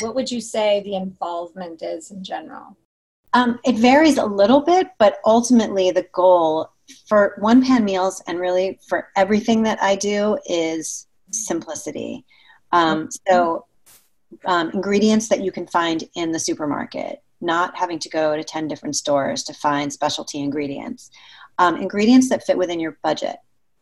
what 0.01 0.15
would 0.15 0.31
you 0.31 0.41
say 0.41 0.83
the 0.83 0.97
involvement 0.97 1.83
is 1.83 2.11
in 2.11 2.23
general? 2.23 2.77
Um, 3.33 3.59
it 3.65 3.77
varies 3.77 4.19
a 4.19 4.25
little 4.25 4.61
bit, 4.61 4.89
but 4.99 5.19
ultimately 5.25 5.91
the 5.91 6.07
goal 6.13 6.71
for 7.09 7.37
one 7.39 7.65
pan 7.65 7.85
meals 7.85 8.23
and 8.27 8.39
really 8.39 8.79
for 8.89 9.09
everything 9.17 9.63
that 9.65 9.83
I 9.83 9.97
do 9.97 10.39
is 10.47 11.07
simplicity. 11.31 12.25
Um, 12.73 13.09
so, 13.29 13.67
um, 14.45 14.71
ingredients 14.71 15.29
that 15.29 15.43
you 15.43 15.53
can 15.53 15.67
find 15.67 16.05
in 16.15 16.33
the 16.33 16.39
supermarket, 16.39 17.23
not 17.41 17.77
having 17.77 17.99
to 18.01 18.09
go 18.09 18.37
to 18.37 18.45
10 18.45 18.69
different 18.69 18.97
stores 18.97 19.45
to 19.45 19.55
find 19.55 19.93
specialty 19.93 20.41
ingredients 20.41 21.11
um, 21.59 21.77
ingredients 21.77 22.29
that 22.29 22.45
fit 22.45 22.59
within 22.59 22.81
your 22.81 22.99
budget. 23.03 23.37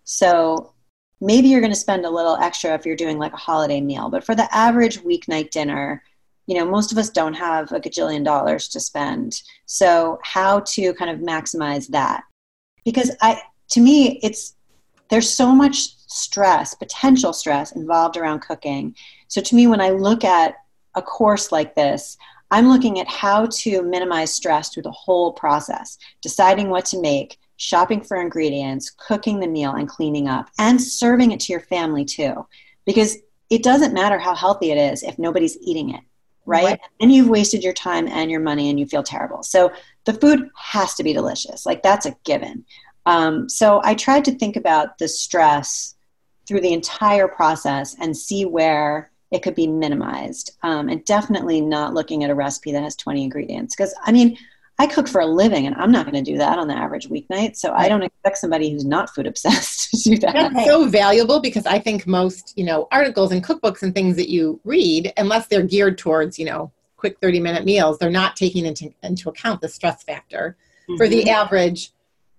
So 0.05 0.75
maybe 1.21 1.49
you're 1.49 1.61
going 1.61 1.73
to 1.73 1.79
spend 1.79 2.05
a 2.05 2.11
little 2.11 2.37
extra 2.37 2.75
if 2.75 2.87
you're 2.87 2.97
doing 2.97 3.19
like 3.19 3.33
a 3.33 3.39
holiday 3.39 3.81
meal, 3.81 4.11
but 4.11 4.25
for 4.25 4.35
the 4.35 4.53
average 4.55 5.01
weeknight 5.01 5.51
dinner, 5.51 6.03
you 6.47 6.57
know, 6.57 6.67
most 6.67 6.93
of 6.93 6.99
us 6.99 7.09
don't 7.11 7.35
have 7.35 7.73
a 7.73 7.81
gajillion 7.81 8.25
dollars 8.25 8.69
to 8.69 8.81
spend. 8.81 9.43
So 9.67 10.19
how 10.23 10.61
to 10.61 10.93
kind 10.95 11.11
of 11.11 11.21
maximize 11.21 11.89
that? 11.89 12.23
Because 12.85 13.11
I, 13.21 13.41
to 13.71 13.81
me, 13.81 14.21
it's 14.23 14.55
there's 15.11 15.31
so 15.31 15.53
much 15.53 15.97
stress, 16.09 16.75
potential 16.75 17.33
stress 17.33 17.73
involved 17.73 18.17
around 18.17 18.41
cooking. 18.41 18.95
So 19.29 19.41
to 19.41 19.55
me, 19.55 19.67
when 19.67 19.81
I 19.81 19.91
look 19.91 20.25
at 20.25 20.55
a 20.95 21.03
course 21.03 21.53
like 21.53 21.75
this, 21.75 22.17
I'm 22.51 22.69
looking 22.69 23.01
at 23.01 23.09
how 23.09 23.47
to 23.47 23.83
minimize 23.83 24.33
stress 24.33 24.69
through 24.69 24.85
the 24.85 24.93
whole 24.93 25.33
process, 25.33 25.99
deciding 26.21 26.71
what 26.71 26.85
to 26.87 27.01
make, 27.01 27.39
shopping 27.57 28.01
for 28.01 28.21
ingredients, 28.21 28.91
cooking 28.91 29.41
the 29.41 29.49
meal, 29.49 29.73
and 29.73 29.89
cleaning 29.89 30.29
up, 30.29 30.51
and 30.59 30.81
serving 30.81 31.33
it 31.33 31.41
to 31.41 31.53
your 31.53 31.61
family 31.61 32.05
too. 32.05 32.47
Because 32.85 33.19
it 33.51 33.63
doesn't 33.63 33.95
matter 33.95 34.19
how 34.19 34.35
healthy 34.35 34.71
it 34.71 34.79
is 34.79 35.03
if 35.03 35.19
nobody's 35.19 35.59
eating 35.59 35.91
it, 35.91 36.01
right? 36.47 36.65
right. 36.65 36.81
And 37.01 37.13
you've 37.13 37.29
wasted 37.29 37.63
your 37.63 37.73
time 37.73 38.07
and 38.09 38.31
your 38.31 38.41
money 38.41 38.71
and 38.71 38.79
you 38.79 38.87
feel 38.87 39.03
terrible. 39.03 39.43
So 39.43 39.73
the 40.05 40.13
food 40.15 40.51
has 40.57 40.95
to 40.95 41.03
be 41.03 41.13
delicious. 41.13 41.67
Like 41.67 41.83
that's 41.83 42.07
a 42.07 42.17
given. 42.25 42.65
Um, 43.07 43.49
so 43.49 43.81
I 43.85 43.95
tried 43.95 44.25
to 44.27 44.33
think 44.33 44.57
about 44.57 44.99
the 44.99 45.09
stress 45.09 45.95
through 46.47 46.61
the 46.61 46.73
entire 46.73 47.29
process 47.29 47.97
and 48.01 48.17
see 48.17 48.45
where 48.45 49.11
it 49.31 49.43
could 49.43 49.55
be 49.55 49.67
minimized. 49.67 50.53
Um, 50.63 50.89
and 50.89 51.05
definitely 51.05 51.61
not 51.61 51.95
looking 51.95 52.23
at 52.25 52.31
a 52.31 52.35
recipe 52.35 52.73
that 52.73 52.83
has 52.83 52.97
20 52.97 53.25
ingredients. 53.25 53.75
Because, 53.75 53.95
I 54.05 54.13
mean, 54.13 54.37
I 54.79 54.87
cook 54.87 55.07
for 55.09 55.21
a 55.21 55.27
living 55.27 55.67
and 55.67 55.75
I'm 55.77 55.93
not 55.93 56.11
going 56.11 56.23
to 56.23 56.31
do 56.31 56.39
that 56.39 56.59
on 56.59 56.69
the 56.69 56.75
average 56.75 57.09
weeknight. 57.09 57.57
So 57.57 57.73
I 57.73 57.89
don't 57.89 58.03
expect 58.03 58.39
somebody 58.39 58.71
who's 58.71 58.85
not 58.85 59.15
food 59.15 59.27
obsessed 59.27 59.91
to 60.03 60.11
do 60.11 60.19
that. 60.19 60.53
That's 60.53 60.67
so 60.67 60.87
valuable 60.89 61.41
because 61.41 61.67
I 61.67 61.79
think 61.79 62.07
most, 62.07 62.53
you 62.57 62.65
know, 62.65 62.89
articles 62.91 63.33
and 63.33 63.45
cookbooks 63.45 63.83
and 63.83 63.95
things 63.95 64.17
that 64.17 64.29
you 64.29 64.61
read, 64.65 65.13
unless 65.17 65.47
they're 65.47 65.63
geared 65.63 65.99
towards, 65.99 66.39
you 66.39 66.45
know, 66.45 66.73
quick 67.05 67.19
30 67.21 67.41
minute 67.41 67.67
meals, 67.67 67.99
they're 67.99 68.09
not 68.09 68.35
taking 68.35 68.65
into, 68.65 68.91
into 69.03 69.29
account 69.29 69.61
the 69.61 69.69
stress 69.69 70.03
factor 70.03 70.57
mm-hmm. 70.89 70.97
for 70.97 71.07
the 71.07 71.21
mm-hmm. 71.21 71.29
average 71.29 71.93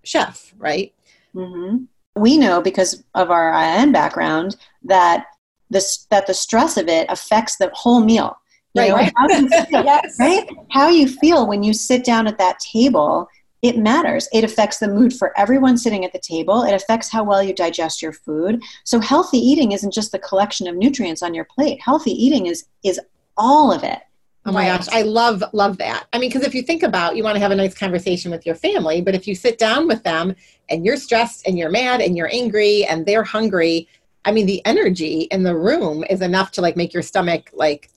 chef, 0.04 0.56
right? 0.58 0.92
Mm-hmm. 1.36 1.84
We 2.20 2.40
know 2.40 2.64
because 2.64 3.04
of 3.14 3.30
our 3.30 3.52
IIN 3.54 3.94
background 3.94 4.56
that 4.86 5.28
this 5.70 6.08
that 6.10 6.26
the 6.26 6.34
stress 6.34 6.78
of 6.78 6.88
it 6.88 7.06
affects 7.10 7.58
the 7.58 7.70
whole 7.76 8.00
meal. 8.00 8.36
You 8.74 8.82
Right. 8.82 8.90
know, 8.90 8.96
Right. 8.96 9.14
how 9.16 9.28
you 9.30 9.50
feel, 9.70 9.84
yes. 9.84 10.16
right? 10.20 10.50
How 10.72 10.90
you 10.90 11.08
feel 11.08 11.46
when 11.48 11.62
you 11.62 11.72
sit 11.72 12.04
down 12.04 12.26
at 12.26 12.40
that 12.40 12.58
table, 12.58 13.28
it 13.62 13.78
matters. 13.78 14.28
It 14.34 14.44
affects 14.44 14.80
the 14.80 14.88
mood 14.88 15.14
for 15.14 15.32
everyone 15.38 15.78
sitting 15.78 16.06
at 16.06 16.12
the 16.12 16.20
table. 16.20 16.64
It 16.64 16.74
affects 16.74 17.12
how 17.12 17.24
well 17.24 17.44
you 17.44 17.54
digest 17.54 18.02
your 18.02 18.14
food. 18.14 18.64
So 18.84 19.00
healthy 19.00 19.38
eating 19.38 19.74
isn't 19.74 19.94
just 19.94 20.12
the 20.12 20.20
collection 20.20 20.68
of 20.68 20.76
nutrients 20.76 21.22
on 21.22 21.36
your 21.36 21.46
plate. 21.46 21.80
Healthy 21.82 22.12
eating 22.12 22.48
is 22.48 22.66
is 22.84 23.00
all 23.38 23.72
of 23.72 23.84
it. 23.84 24.00
Oh 24.46 24.52
my 24.52 24.70
Right. 24.70 24.78
gosh, 24.78 24.88
I 24.92 25.02
love 25.02 25.44
love 25.54 25.78
that. 25.80 26.06
I 26.14 26.20
mean, 26.20 26.30
because 26.30 26.44
if 26.44 26.54
you 26.54 26.62
think 26.62 26.84
about, 26.84 27.16
you 27.16 27.24
want 27.24 27.36
to 27.36 27.40
have 27.40 27.52
a 27.52 27.56
nice 27.56 27.74
conversation 27.74 28.30
with 28.30 28.46
your 28.46 28.56
family, 28.56 29.02
but 29.02 29.16
if 29.16 29.28
you 29.28 29.34
sit 29.34 29.58
down 29.58 29.88
with 29.88 30.04
them 30.04 30.36
and 30.70 30.86
you're 30.86 30.98
stressed 30.98 31.48
and 31.48 31.58
you're 31.58 31.70
mad 31.72 32.00
and 32.00 32.16
you're 32.16 32.30
angry 32.32 32.86
and 32.86 33.06
they're 33.06 33.24
hungry, 33.24 33.88
I 34.24 34.32
mean, 34.32 34.46
the 34.46 34.64
energy 34.66 35.22
in 35.32 35.44
the 35.44 35.56
room 35.56 36.04
is 36.10 36.22
enough 36.22 36.52
to 36.52 36.62
like 36.62 36.76
make 36.76 36.94
your 36.94 37.04
stomach 37.04 37.50
like, 37.54 37.90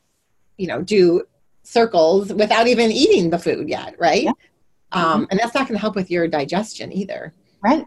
you 0.57 0.67
know, 0.67 0.81
do 0.83 1.23
circles 1.65 2.33
without 2.33 2.67
even 2.67 2.91
eating 2.91 3.29
the 3.29 3.39
food 3.39 3.69
yet, 3.69 3.95
right? 3.99 4.25
Yeah. 4.25 4.33
Um, 4.93 5.27
and 5.31 5.39
that's 5.39 5.55
not 5.55 5.69
going 5.69 5.75
to 5.75 5.81
help 5.81 5.97
with 5.97 6.11
your 6.11 6.27
digestion 6.29 6.93
either. 6.93 7.35
Right. 7.61 7.85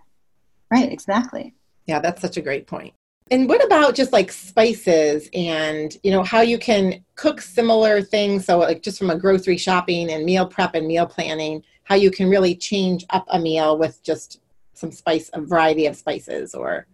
Right, 0.72 0.92
exactly. 0.92 1.56
Yeah, 1.88 2.00
that's 2.00 2.22
such 2.22 2.38
a 2.38 2.42
great 2.42 2.68
point. 2.68 2.94
And 3.32 3.48
what 3.48 3.64
about 3.64 3.96
just 3.96 4.12
like 4.12 4.30
spices 4.30 5.30
and, 5.34 5.98
you 6.04 6.12
know, 6.12 6.22
how 6.22 6.42
you 6.42 6.60
can 6.60 7.04
cook 7.16 7.40
similar 7.40 8.02
things? 8.02 8.46
So, 8.46 8.60
like, 8.60 8.84
just 8.84 9.00
from 9.00 9.10
a 9.10 9.18
grocery 9.18 9.58
shopping 9.58 10.12
and 10.12 10.26
meal 10.26 10.46
prep 10.46 10.76
and 10.76 10.86
meal 10.86 11.06
planning, 11.06 11.64
how 11.84 11.96
you 11.96 12.12
can 12.12 12.30
really 12.30 12.54
change 12.54 13.06
up 13.10 13.26
a 13.30 13.40
meal 13.40 13.78
with 13.78 14.04
just 14.04 14.42
some 14.74 14.92
spice, 14.92 15.30
a 15.34 15.40
variety 15.40 15.86
of 15.86 15.96
spices 15.96 16.54
or. 16.54 16.88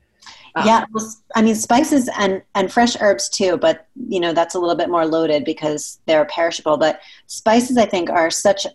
um, 0.55 0.65
yeah, 0.65 0.85
well, 0.91 1.11
I 1.35 1.41
mean 1.41 1.55
spices 1.55 2.09
and 2.17 2.41
and 2.53 2.71
fresh 2.71 2.99
herbs 3.01 3.29
too, 3.29 3.57
but 3.57 3.87
you 3.95 4.19
know 4.19 4.33
that's 4.33 4.55
a 4.55 4.59
little 4.59 4.75
bit 4.75 4.89
more 4.89 5.05
loaded 5.05 5.43
because 5.43 5.99
they're 6.05 6.25
perishable. 6.25 6.77
But 6.77 6.99
spices, 7.27 7.77
I 7.77 7.85
think, 7.85 8.09
are 8.09 8.29
such 8.29 8.67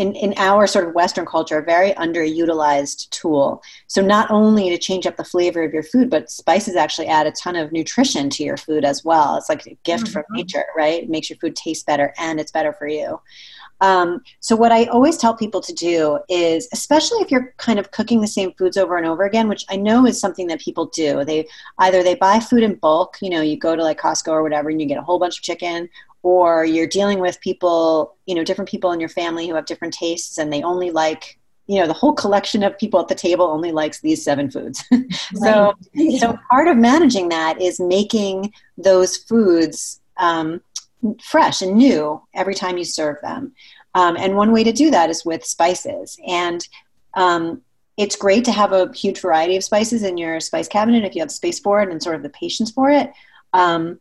in 0.00 0.14
in 0.14 0.34
our 0.38 0.66
sort 0.66 0.88
of 0.88 0.94
Western 0.94 1.26
culture 1.26 1.58
a 1.58 1.62
very 1.62 1.92
underutilized 1.92 3.10
tool. 3.10 3.62
So 3.86 4.00
not 4.00 4.30
only 4.30 4.70
to 4.70 4.78
change 4.78 5.06
up 5.06 5.16
the 5.16 5.24
flavor 5.24 5.62
of 5.62 5.74
your 5.74 5.82
food, 5.82 6.08
but 6.08 6.30
spices 6.30 6.74
actually 6.74 7.08
add 7.08 7.26
a 7.26 7.32
ton 7.32 7.54
of 7.54 7.70
nutrition 7.70 8.30
to 8.30 8.42
your 8.42 8.56
food 8.56 8.84
as 8.84 9.04
well. 9.04 9.36
It's 9.36 9.48
like 9.48 9.66
a 9.66 9.76
gift 9.84 10.08
from 10.08 10.22
Mhm. 10.30 10.36
nature, 10.36 10.64
right? 10.76 11.02
It 11.02 11.10
makes 11.10 11.28
your 11.28 11.38
food 11.38 11.54
taste 11.54 11.86
better 11.86 12.14
and 12.18 12.40
it's 12.40 12.50
better 12.50 12.72
for 12.72 12.88
you. 12.88 13.20
Um, 13.82 14.22
so 14.40 14.56
what 14.56 14.72
I 14.72 14.84
always 14.86 15.16
tell 15.16 15.34
people 15.34 15.62
to 15.62 15.72
do 15.72 16.18
is, 16.28 16.68
especially 16.72 17.22
if 17.22 17.30
you're 17.30 17.54
kind 17.56 17.78
of 17.78 17.90
cooking 17.92 18.20
the 18.20 18.26
same 18.26 18.52
foods 18.58 18.76
over 18.76 18.96
and 18.98 19.06
over 19.06 19.24
again, 19.24 19.48
which 19.48 19.64
I 19.70 19.76
know 19.76 20.06
is 20.06 20.20
something 20.20 20.48
that 20.48 20.60
people 20.60 20.86
do. 20.86 21.24
They 21.24 21.46
either 21.78 22.02
they 22.02 22.14
buy 22.14 22.40
food 22.40 22.62
in 22.62 22.74
bulk, 22.74 23.16
you 23.22 23.30
know, 23.30 23.40
you 23.40 23.56
go 23.58 23.74
to 23.74 23.82
like 23.82 23.98
Costco 23.98 24.28
or 24.28 24.42
whatever, 24.42 24.68
and 24.68 24.80
you 24.80 24.86
get 24.86 24.98
a 24.98 25.02
whole 25.02 25.18
bunch 25.18 25.38
of 25.38 25.42
chicken, 25.42 25.88
or 26.22 26.64
you're 26.64 26.86
dealing 26.86 27.20
with 27.20 27.40
people, 27.40 28.16
you 28.26 28.34
know, 28.34 28.44
different 28.44 28.68
people 28.68 28.92
in 28.92 29.00
your 29.00 29.08
family 29.08 29.48
who 29.48 29.54
have 29.54 29.66
different 29.66 29.94
tastes, 29.94 30.38
and 30.38 30.52
they 30.52 30.62
only 30.62 30.90
like, 30.90 31.38
you 31.66 31.80
know, 31.80 31.86
the 31.86 31.92
whole 31.92 32.12
collection 32.12 32.62
of 32.62 32.76
people 32.78 33.00
at 33.00 33.08
the 33.08 33.14
table 33.14 33.46
only 33.46 33.72
likes 33.72 34.00
these 34.00 34.22
seven 34.22 34.50
foods. 34.50 34.84
so 35.34 35.74
so 36.18 36.38
part 36.50 36.68
of 36.68 36.76
managing 36.76 37.28
that 37.28 37.60
is 37.60 37.80
making 37.80 38.52
those 38.76 39.16
foods 39.16 40.00
um, 40.16 40.60
fresh 41.22 41.62
and 41.62 41.76
new 41.76 42.20
every 42.34 42.54
time 42.54 42.76
you 42.76 42.84
serve 42.84 43.16
them. 43.22 43.52
Um, 43.94 44.16
and 44.16 44.36
one 44.36 44.52
way 44.52 44.64
to 44.64 44.72
do 44.72 44.90
that 44.90 45.10
is 45.10 45.24
with 45.24 45.44
spices. 45.44 46.18
And 46.26 46.66
um, 47.14 47.62
it's 47.96 48.16
great 48.16 48.44
to 48.44 48.52
have 48.52 48.72
a 48.72 48.92
huge 48.92 49.20
variety 49.20 49.56
of 49.56 49.64
spices 49.64 50.02
in 50.02 50.16
your 50.16 50.40
spice 50.40 50.68
cabinet 50.68 51.04
if 51.04 51.14
you 51.14 51.22
have 51.22 51.30
space 51.30 51.58
for 51.58 51.82
it 51.82 51.90
and 51.90 52.02
sort 52.02 52.16
of 52.16 52.22
the 52.22 52.28
patience 52.30 52.70
for 52.70 52.90
it. 52.90 53.10
Um, 53.52 54.00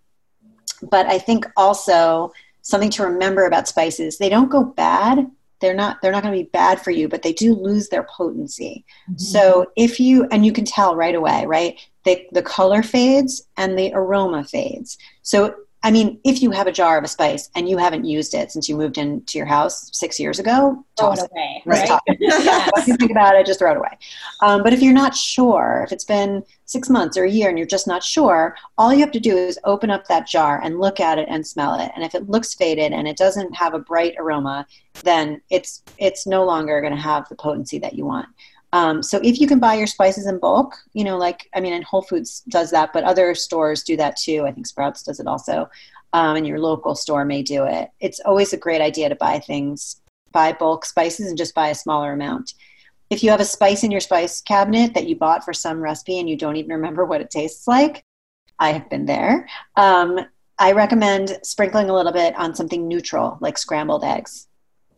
but 0.82 1.06
I 1.08 1.20
think 1.20 1.46
also 1.58 2.32
something 2.62 2.90
to 2.92 3.04
remember 3.04 3.46
about 3.46 3.68
spices: 3.68 4.18
they 4.18 4.30
don't 4.30 4.50
go 4.50 4.64
bad. 4.64 5.30
They're 5.62 5.74
not. 5.74 6.02
They're 6.02 6.12
not 6.12 6.24
going 6.24 6.34
to 6.34 6.44
be 6.44 6.50
bad 6.50 6.82
for 6.82 6.92
you, 6.92 7.08
but 7.08 7.22
they 7.22 7.34
do 7.34 7.54
lose 7.54 7.90
their 7.90 8.04
potency. 8.04 8.86
Mm-hmm. 9.04 9.18
So 9.18 9.72
if 9.76 10.00
you 10.00 10.28
and 10.32 10.46
you 10.46 10.54
can 10.54 10.66
tell 10.66 10.96
right 10.96 11.16
away, 11.16 11.46
right? 11.46 11.80
The 12.06 12.26
the 12.32 12.42
color 12.42 12.82
fades 12.82 13.48
and 13.58 13.78
the 13.78 13.92
aroma 13.94 14.44
fades. 14.44 14.98
So 15.22 15.56
I 15.82 15.92
mean, 15.92 16.20
if 16.26 16.42
you 16.42 16.52
have 16.52 16.68
a 16.68 16.74
jar 16.74 16.98
of 16.98 17.06
a 17.06 17.08
spice 17.08 17.50
and 17.56 17.70
you 17.70 17.78
haven't 17.78 18.04
used 18.04 18.34
it 18.34 18.52
since 18.52 18.68
you 18.68 18.76
moved 18.76 18.98
into 18.98 19.38
your 19.38 19.48
house 19.48 19.90
six 19.98 20.20
years 20.20 20.38
ago, 20.38 20.84
throw 20.98 21.14
it 21.14 21.20
away. 21.20 21.64
Right. 21.66 21.80
Right. 21.80 21.88
Toss 21.88 22.02
it. 22.08 22.18
If 22.78 22.88
you 22.88 22.98
think 22.98 23.12
about 23.12 23.36
it, 23.36 23.46
just 23.46 23.60
throw 23.60 23.72
it 23.72 23.78
away. 23.78 23.98
Um, 24.42 24.62
but 24.62 24.74
if 24.74 24.82
you're 24.82 24.94
not 24.94 25.16
sure, 25.16 25.84
if 25.86 25.94
it's 25.94 26.04
been 26.04 26.44
six 26.66 26.90
months 26.90 27.18
or 27.18 27.24
a 27.24 27.30
year 27.30 27.48
and 27.50 27.58
you're 27.58 27.68
just 27.68 27.88
not 27.88 28.04
sure, 28.04 28.56
all 28.78 28.94
you 28.94 29.00
have 29.00 29.12
to 29.12 29.20
do 29.20 29.38
is 29.38 29.58
open 29.64 29.90
up 29.90 30.08
that 30.08 30.28
jar 30.28 30.60
and 30.62 30.80
look 30.80 31.00
at 31.00 31.18
it 31.18 31.28
and 31.30 31.48
smell 31.48 31.80
it. 31.80 31.92
And 31.96 32.04
if 32.04 32.14
it 32.14 32.30
looks 32.30 32.54
faded 32.54 32.92
and 32.92 33.08
it 33.08 33.16
doesn't 33.16 33.56
have 33.56 33.74
a 33.74 33.80
bright 33.80 34.16
aroma, 34.20 34.68
then 35.04 35.42
it's 35.50 35.84
it's 35.98 36.28
no 36.28 36.44
longer 36.44 36.82
going 36.82 36.96
to 36.96 37.02
have 37.02 37.28
the 37.30 37.36
potency 37.36 37.80
that 37.80 37.94
you 37.94 38.06
want. 38.06 38.28
Um, 38.72 39.02
so 39.02 39.20
if 39.24 39.40
you 39.40 39.48
can 39.48 39.60
buy 39.60 39.76
your 39.76 39.88
spices 39.88 40.28
in 40.28 40.40
bulk, 40.40 40.76
you 40.94 41.04
know, 41.04 41.18
like 41.18 41.50
I 41.56 41.60
mean, 41.60 41.74
and 41.74 41.84
Whole 41.84 42.02
Foods 42.02 42.42
does 42.50 42.72
that, 42.72 42.94
but 42.94 43.04
other 43.04 43.34
stores 43.34 43.84
do 43.84 43.98
that 43.98 44.18
too. 44.18 44.46
I 44.46 44.52
think 44.52 44.68
Sprouts 44.68 45.04
does 45.04 45.20
it 45.20 45.28
also, 45.28 45.70
um, 46.14 46.36
and 46.38 46.48
your 46.48 46.60
local 46.60 46.96
store 46.96 47.26
may 47.26 47.42
do 47.42 47.64
it. 47.66 47.90
It's 48.00 48.20
always 48.22 48.54
a 48.54 48.58
great 48.58 48.82
idea 48.82 49.10
to 49.10 49.16
buy 49.16 49.40
things, 49.40 50.02
buy 50.32 50.54
bulk 50.54 50.86
spices, 50.86 51.28
and 51.28 51.38
just 51.38 51.56
buy 51.56 51.70
a 51.70 51.76
smaller 51.76 52.14
amount. 52.14 52.54
If 53.10 53.24
you 53.24 53.32
have 53.32 53.40
a 53.40 53.46
spice 53.46 53.84
in 53.84 53.90
your 53.90 54.02
spice 54.02 54.40
cabinet 54.40 54.94
that 54.94 55.08
you 55.08 55.16
bought 55.16 55.44
for 55.44 55.54
some 55.54 55.82
recipe 55.82 56.20
and 56.20 56.30
you 56.30 56.38
don't 56.38 56.58
even 56.58 56.72
remember 56.72 57.06
what 57.06 57.22
it 57.22 57.32
tastes 57.32 57.68
like, 57.68 58.06
I 58.60 58.72
have 58.72 58.88
been 58.90 59.08
there. 59.08 59.50
Um, 59.78 60.20
I 60.60 60.74
recommend 60.74 61.40
sprinkling 61.42 61.90
a 61.90 61.96
little 61.96 62.12
bit 62.12 62.36
on 62.36 62.54
something 62.54 62.88
neutral, 62.88 63.38
like 63.42 63.58
scrambled 63.58 64.04
eggs 64.04 64.50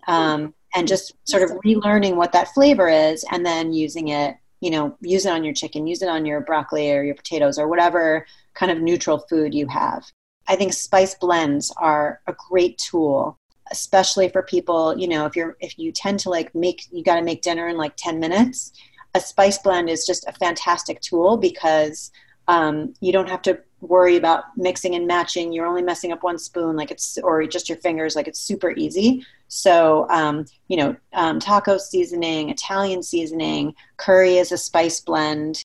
um, 0.07 0.53
and 0.75 0.87
just 0.87 1.13
sort 1.27 1.43
of 1.43 1.51
relearning 1.65 2.15
what 2.15 2.31
that 2.31 2.53
flavor 2.53 2.87
is 2.87 3.25
and 3.31 3.45
then 3.45 3.73
using 3.73 4.09
it 4.09 4.35
you 4.61 4.69
know 4.69 4.95
use 5.01 5.25
it 5.25 5.31
on 5.31 5.43
your 5.43 5.53
chicken 5.53 5.87
use 5.87 6.01
it 6.01 6.09
on 6.09 6.25
your 6.25 6.41
broccoli 6.41 6.91
or 6.91 7.03
your 7.03 7.15
potatoes 7.15 7.57
or 7.57 7.67
whatever 7.67 8.25
kind 8.53 8.71
of 8.71 8.81
neutral 8.81 9.19
food 9.29 9.53
you 9.53 9.67
have. 9.67 10.03
I 10.47 10.55
think 10.55 10.73
spice 10.73 11.15
blends 11.15 11.71
are 11.77 12.21
a 12.27 12.35
great 12.49 12.77
tool 12.77 13.37
especially 13.71 14.27
for 14.27 14.43
people 14.43 14.97
you 14.97 15.07
know 15.07 15.25
if 15.25 15.35
you're 15.35 15.55
if 15.61 15.79
you 15.79 15.91
tend 15.91 16.19
to 16.19 16.29
like 16.29 16.53
make 16.53 16.83
you 16.91 17.03
got 17.03 17.15
to 17.15 17.21
make 17.21 17.41
dinner 17.41 17.67
in 17.67 17.77
like 17.77 17.95
10 17.97 18.19
minutes. 18.19 18.71
A 19.13 19.19
spice 19.19 19.57
blend 19.57 19.89
is 19.89 20.05
just 20.05 20.25
a 20.25 20.31
fantastic 20.31 21.01
tool 21.01 21.35
because 21.35 22.11
um, 22.47 22.93
you 23.01 23.11
don't 23.11 23.29
have 23.29 23.41
to 23.41 23.59
worry 23.81 24.15
about 24.15 24.43
mixing 24.55 24.93
and 24.93 25.07
matching 25.07 25.51
you're 25.51 25.65
only 25.65 25.81
messing 25.81 26.11
up 26.11 26.21
one 26.21 26.37
spoon 26.37 26.75
like 26.75 26.91
it's 26.91 27.17
or 27.23 27.43
just 27.47 27.67
your 27.67 27.79
fingers 27.79 28.15
like 28.15 28.27
it's 28.27 28.39
super 28.39 28.71
easy 28.77 29.25
so, 29.53 30.07
um, 30.09 30.45
you 30.69 30.77
know, 30.77 30.95
um, 31.11 31.41
taco 31.41 31.77
seasoning, 31.77 32.49
Italian 32.49 33.03
seasoning, 33.03 33.75
curry 33.97 34.37
is 34.37 34.53
a 34.53 34.57
spice 34.57 35.01
blend, 35.01 35.61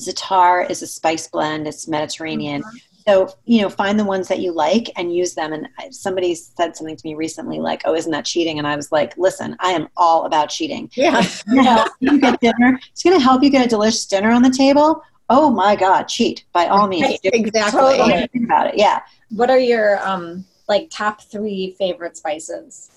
za'atar 0.00 0.68
is 0.68 0.82
a 0.82 0.88
spice 0.88 1.28
blend, 1.28 1.68
it's 1.68 1.86
Mediterranean. 1.86 2.64
So, 3.06 3.32
you 3.44 3.62
know, 3.62 3.68
find 3.68 4.00
the 4.00 4.04
ones 4.04 4.26
that 4.26 4.40
you 4.40 4.50
like 4.50 4.90
and 4.96 5.14
use 5.14 5.34
them. 5.34 5.52
And 5.52 5.68
somebody 5.94 6.34
said 6.34 6.76
something 6.76 6.96
to 6.96 7.06
me 7.06 7.14
recently, 7.14 7.60
like, 7.60 7.82
oh, 7.84 7.94
isn't 7.94 8.10
that 8.10 8.24
cheating? 8.24 8.58
And 8.58 8.66
I 8.66 8.74
was 8.74 8.90
like, 8.90 9.16
listen, 9.16 9.54
I 9.60 9.70
am 9.70 9.86
all 9.96 10.26
about 10.26 10.48
cheating. 10.48 10.90
Yeah. 10.96 11.18
It's 11.24 11.44
gonna 11.44 11.86
you 12.00 12.20
get 12.20 12.40
dinner. 12.40 12.80
It's 12.90 13.04
going 13.04 13.16
to 13.16 13.22
help 13.22 13.44
you 13.44 13.50
get 13.50 13.64
a 13.64 13.68
delicious 13.68 14.06
dinner 14.06 14.32
on 14.32 14.42
the 14.42 14.50
table. 14.50 15.04
Oh 15.30 15.50
my 15.50 15.74
God, 15.76 16.04
cheat 16.04 16.44
by 16.52 16.66
all 16.66 16.86
means. 16.86 17.18
Exactly. 17.24 17.80
Totally. 17.98 18.28
About 18.44 18.68
it. 18.68 18.76
Yeah. 18.76 19.00
What 19.30 19.50
are 19.50 19.58
your 19.58 20.06
um 20.06 20.44
like 20.68 20.88
top 20.90 21.22
three 21.22 21.74
favorite 21.78 22.16
spices? 22.16 22.90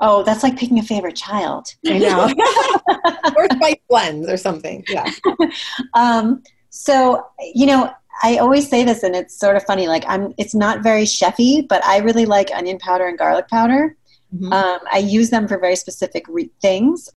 Oh, 0.00 0.22
that's 0.24 0.42
like 0.42 0.56
picking 0.58 0.78
a 0.78 0.82
favorite 0.82 1.16
child. 1.16 1.74
I 1.86 1.98
know. 1.98 2.32
or 3.36 3.46
spice 3.56 3.76
blends 3.88 4.28
or 4.28 4.36
something. 4.36 4.84
Yeah. 4.88 5.10
um, 5.94 6.42
so 6.74 7.26
you 7.54 7.66
know 7.66 7.90
i 8.22 8.38
always 8.38 8.66
say 8.66 8.82
this 8.82 9.02
and 9.02 9.14
it's 9.14 9.38
sort 9.38 9.56
of 9.56 9.62
funny 9.64 9.86
like 9.88 10.04
i'm 10.08 10.32
it's 10.38 10.54
not 10.54 10.82
very 10.82 11.02
chefy 11.04 11.66
but 11.68 11.84
i 11.84 11.98
really 11.98 12.24
like 12.24 12.50
onion 12.54 12.78
powder 12.78 13.06
and 13.06 13.18
garlic 13.18 13.46
powder 13.48 13.94
Mhm. 14.34 14.50
um, 14.50 14.78
i 14.90 14.96
use 14.96 15.28
them 15.28 15.46
for 15.46 15.58
very 15.58 15.76
specific 15.76 16.24
re- 16.28 16.50
things 16.62 17.10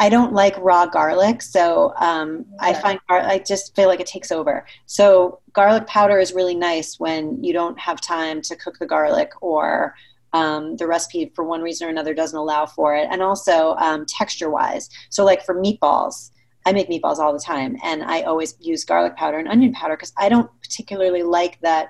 i 0.00 0.08
don't 0.08 0.32
like 0.32 0.56
raw 0.58 0.84
garlic 0.86 1.40
so 1.40 1.94
um, 1.98 2.44
i 2.58 2.74
find 2.74 2.98
gar- 3.08 3.20
i 3.20 3.38
just 3.38 3.74
feel 3.76 3.86
like 3.86 4.00
it 4.00 4.06
takes 4.06 4.32
over 4.32 4.66
so 4.86 5.38
garlic 5.52 5.86
powder 5.86 6.18
is 6.18 6.32
really 6.32 6.54
nice 6.54 6.98
when 6.98 7.42
you 7.42 7.52
don't 7.52 7.78
have 7.78 8.00
time 8.00 8.42
to 8.42 8.56
cook 8.56 8.78
the 8.78 8.86
garlic 8.86 9.30
or 9.40 9.94
um, 10.32 10.76
the 10.76 10.86
recipe 10.86 11.32
for 11.34 11.44
one 11.44 11.60
reason 11.60 11.86
or 11.86 11.90
another 11.90 12.14
doesn't 12.14 12.38
allow 12.38 12.64
for 12.66 12.94
it 12.94 13.08
and 13.10 13.22
also 13.22 13.74
um, 13.76 14.04
texture 14.06 14.50
wise 14.50 14.88
so 15.08 15.24
like 15.24 15.44
for 15.44 15.54
meatballs 15.54 16.30
I 16.66 16.72
make 16.72 16.88
meatballs 16.88 17.18
all 17.18 17.32
the 17.32 17.38
time, 17.38 17.76
and 17.82 18.02
I 18.02 18.22
always 18.22 18.54
use 18.60 18.84
garlic 18.84 19.16
powder 19.16 19.38
and 19.38 19.48
onion 19.48 19.72
powder 19.72 19.96
because 19.96 20.12
I 20.18 20.28
don't 20.28 20.50
particularly 20.60 21.22
like 21.22 21.58
that 21.60 21.88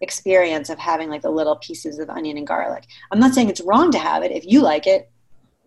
experience 0.00 0.70
of 0.70 0.78
having 0.78 1.10
like 1.10 1.22
the 1.22 1.30
little 1.30 1.56
pieces 1.56 1.98
of 1.98 2.10
onion 2.10 2.36
and 2.36 2.46
garlic. 2.46 2.84
I'm 3.10 3.20
not 3.20 3.34
saying 3.34 3.50
it's 3.50 3.60
wrong 3.60 3.90
to 3.92 3.98
have 3.98 4.22
it. 4.22 4.32
If 4.32 4.46
you 4.46 4.62
like 4.62 4.86
it, 4.86 5.09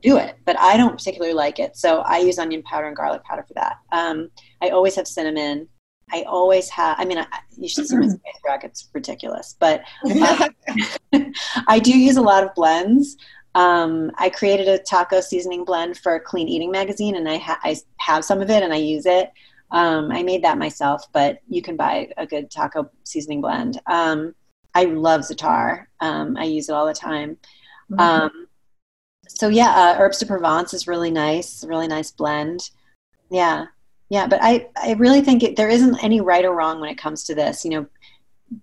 do 0.03 0.17
it. 0.17 0.35
But 0.45 0.59
I 0.59 0.77
don't 0.77 0.97
particularly 0.97 1.33
like 1.33 1.59
it, 1.59 1.75
so 1.75 1.99
I 2.01 2.19
use 2.19 2.37
onion 2.37 2.61
powder 2.63 2.87
and 2.87 2.95
garlic 2.95 3.23
powder 3.23 3.43
for 3.47 3.53
that. 3.55 3.77
Um, 3.91 4.29
I 4.61 4.69
always 4.69 4.95
have 4.95 5.07
cinnamon. 5.07 5.67
I 6.11 6.23
always 6.23 6.69
have. 6.69 6.99
I 6.99 7.05
mean, 7.05 7.17
I, 7.17 7.25
you 7.57 7.67
should 7.67 7.87
see 7.87 7.95
my 7.95 8.07
spice 8.07 8.41
rack; 8.45 8.63
it's 8.63 8.89
ridiculous. 8.93 9.55
But 9.59 9.83
uh, 10.05 10.49
I 11.67 11.79
do 11.79 11.97
use 11.97 12.17
a 12.17 12.21
lot 12.21 12.43
of 12.43 12.53
blends. 12.53 13.17
Um, 13.55 14.11
I 14.17 14.29
created 14.29 14.67
a 14.67 14.79
taco 14.79 15.21
seasoning 15.21 15.63
blend 15.63 15.97
for 15.97 16.19
Clean 16.19 16.47
Eating 16.47 16.71
magazine, 16.71 17.15
and 17.15 17.29
I, 17.29 17.37
ha- 17.37 17.59
I 17.63 17.77
have 17.97 18.25
some 18.25 18.41
of 18.41 18.49
it 18.49 18.63
and 18.63 18.73
I 18.73 18.77
use 18.77 19.05
it. 19.05 19.31
Um, 19.71 20.11
I 20.11 20.23
made 20.23 20.43
that 20.43 20.57
myself, 20.57 21.05
but 21.13 21.39
you 21.47 21.61
can 21.61 21.75
buy 21.75 22.09
a 22.17 22.25
good 22.25 22.49
taco 22.51 22.89
seasoning 23.03 23.41
blend. 23.41 23.79
Um, 23.87 24.33
I 24.75 24.85
love 24.85 25.21
za'atar. 25.21 25.85
Um, 25.99 26.35
I 26.37 26.45
use 26.45 26.69
it 26.69 26.73
all 26.73 26.87
the 26.87 26.93
time. 26.93 27.37
Mm-hmm. 27.91 28.01
So 29.27 29.47
yeah, 29.47 29.69
uh, 29.69 29.95
Herbes 29.95 30.19
de 30.19 30.25
Provence 30.25 30.73
is 30.73 30.87
really 30.87 31.11
nice, 31.11 31.63
really 31.63 31.87
nice 31.87 32.11
blend. 32.11 32.69
Yeah, 33.29 33.65
yeah, 34.09 34.27
but 34.27 34.39
I, 34.43 34.67
I 34.75 34.93
really 34.93 35.21
think 35.21 35.41
it, 35.41 35.55
there 35.55 35.69
isn't 35.69 36.03
any 36.03 36.21
right 36.21 36.45
or 36.45 36.53
wrong 36.53 36.79
when 36.79 36.89
it 36.89 36.97
comes 36.97 37.23
to 37.25 37.35
this. 37.35 37.65
You 37.65 37.71
know, 37.71 37.87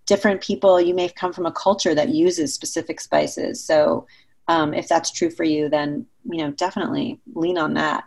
different 0.06 0.40
people, 0.40 0.80
you 0.80 0.94
may 0.94 1.08
come 1.08 1.32
from 1.32 1.46
a 1.46 1.52
culture 1.52 1.94
that 1.94 2.10
uses 2.10 2.54
specific 2.54 3.00
spices. 3.00 3.64
So 3.64 4.06
um, 4.48 4.74
if 4.74 4.86
that's 4.86 5.10
true 5.10 5.30
for 5.30 5.44
you, 5.44 5.68
then, 5.68 6.06
you 6.24 6.38
know, 6.38 6.52
definitely 6.52 7.20
lean 7.34 7.58
on 7.58 7.74
that. 7.74 8.04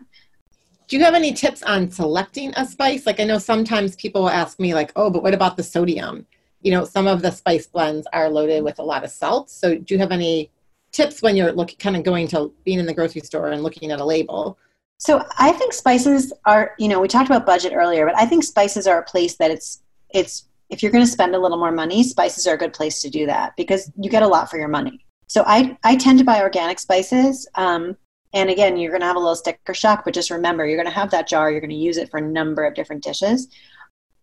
Do 0.88 0.98
you 0.98 1.04
have 1.04 1.16
any 1.16 1.34
tips 1.34 1.64
on 1.64 1.90
selecting 1.90 2.54
a 2.56 2.66
spice? 2.66 3.06
Like 3.06 3.20
I 3.20 3.24
know 3.24 3.40
sometimes 3.40 3.96
people 3.96 4.22
will 4.22 4.30
ask 4.30 4.60
me 4.60 4.74
like, 4.74 4.92
oh, 4.96 5.10
but 5.10 5.24
what 5.24 5.34
about 5.34 5.58
the 5.58 5.64
sodium? 5.64 6.26
You 6.62 6.72
know, 6.72 6.86
some 6.86 7.08
of 7.08 7.22
the 7.22 7.32
spice 7.32 7.68
blends 7.68 8.08
are 8.14 8.30
loaded 8.30 8.64
with 8.64 8.80
a 8.80 8.84
lot 8.84 9.04
of 9.04 9.10
salt. 9.10 9.50
So 9.50 9.76
do 9.76 9.94
you 9.94 10.00
have 10.00 10.12
any 10.12 10.52
tips 10.94 11.22
when 11.22 11.36
you're 11.36 11.52
looking 11.52 11.78
kind 11.78 11.98
of 11.98 12.04
going 12.04 12.28
to 12.30 12.54
being 12.64 12.80
in 12.80 12.86
the 12.86 12.94
grocery 12.94 13.22
store 13.22 13.50
and 13.50 13.62
looking 13.62 13.92
at 13.92 14.00
a 14.00 14.06
label? 14.06 14.58
So 14.98 15.22
I 15.38 15.52
think 15.52 15.74
spices 15.74 16.32
are, 16.46 16.74
you 16.80 16.88
know, 16.88 17.02
we 17.02 17.10
talked 17.10 17.30
about 17.30 17.46
budget 17.46 17.74
earlier, 17.76 18.06
but 18.06 18.18
I 18.18 18.26
think 18.26 18.44
spices 18.44 18.88
are 18.88 19.00
a 19.00 19.04
place 19.04 19.36
that 19.36 19.52
it's 19.52 19.82
it's 20.12 20.48
if 20.70 20.82
you're 20.82 20.92
going 20.92 21.04
to 21.04 21.12
spend 21.12 21.36
a 21.36 21.40
little 21.40 21.58
more 21.58 21.72
money, 21.72 22.04
spices 22.04 22.48
are 22.48 22.56
a 22.56 22.58
good 22.58 22.74
place 22.74 23.02
to 23.02 23.10
do 23.10 23.26
that 23.26 23.56
because 23.58 23.92
you 24.00 24.10
get 24.10 24.24
a 24.24 24.28
lot 24.28 24.50
for 24.50 24.58
your 24.58 24.70
money. 24.70 25.06
So 25.28 25.44
I 25.46 25.78
I 25.84 25.98
tend 25.98 26.20
to 26.20 26.26
buy 26.26 26.42
organic 26.42 26.80
spices. 26.80 27.48
Um, 27.56 27.98
and 28.34 28.50
again, 28.50 28.78
you're 28.78 28.92
going 28.92 29.02
to 29.02 29.08
have 29.08 29.16
a 29.16 29.20
little 29.20 29.36
sticker 29.36 29.74
shock, 29.74 30.04
but 30.06 30.14
just 30.14 30.32
remember, 30.32 30.66
you're 30.66 30.78
going 30.78 30.88
to 30.88 31.00
have 31.00 31.12
that 31.12 31.28
jar. 31.28 31.52
You're 31.52 31.62
going 31.62 31.70
to 31.70 31.76
use 31.76 31.98
it 31.98 32.10
for 32.10 32.18
a 32.18 32.22
number 32.22 32.66
of 32.66 32.74
different 32.74 33.04
dishes. 33.04 33.48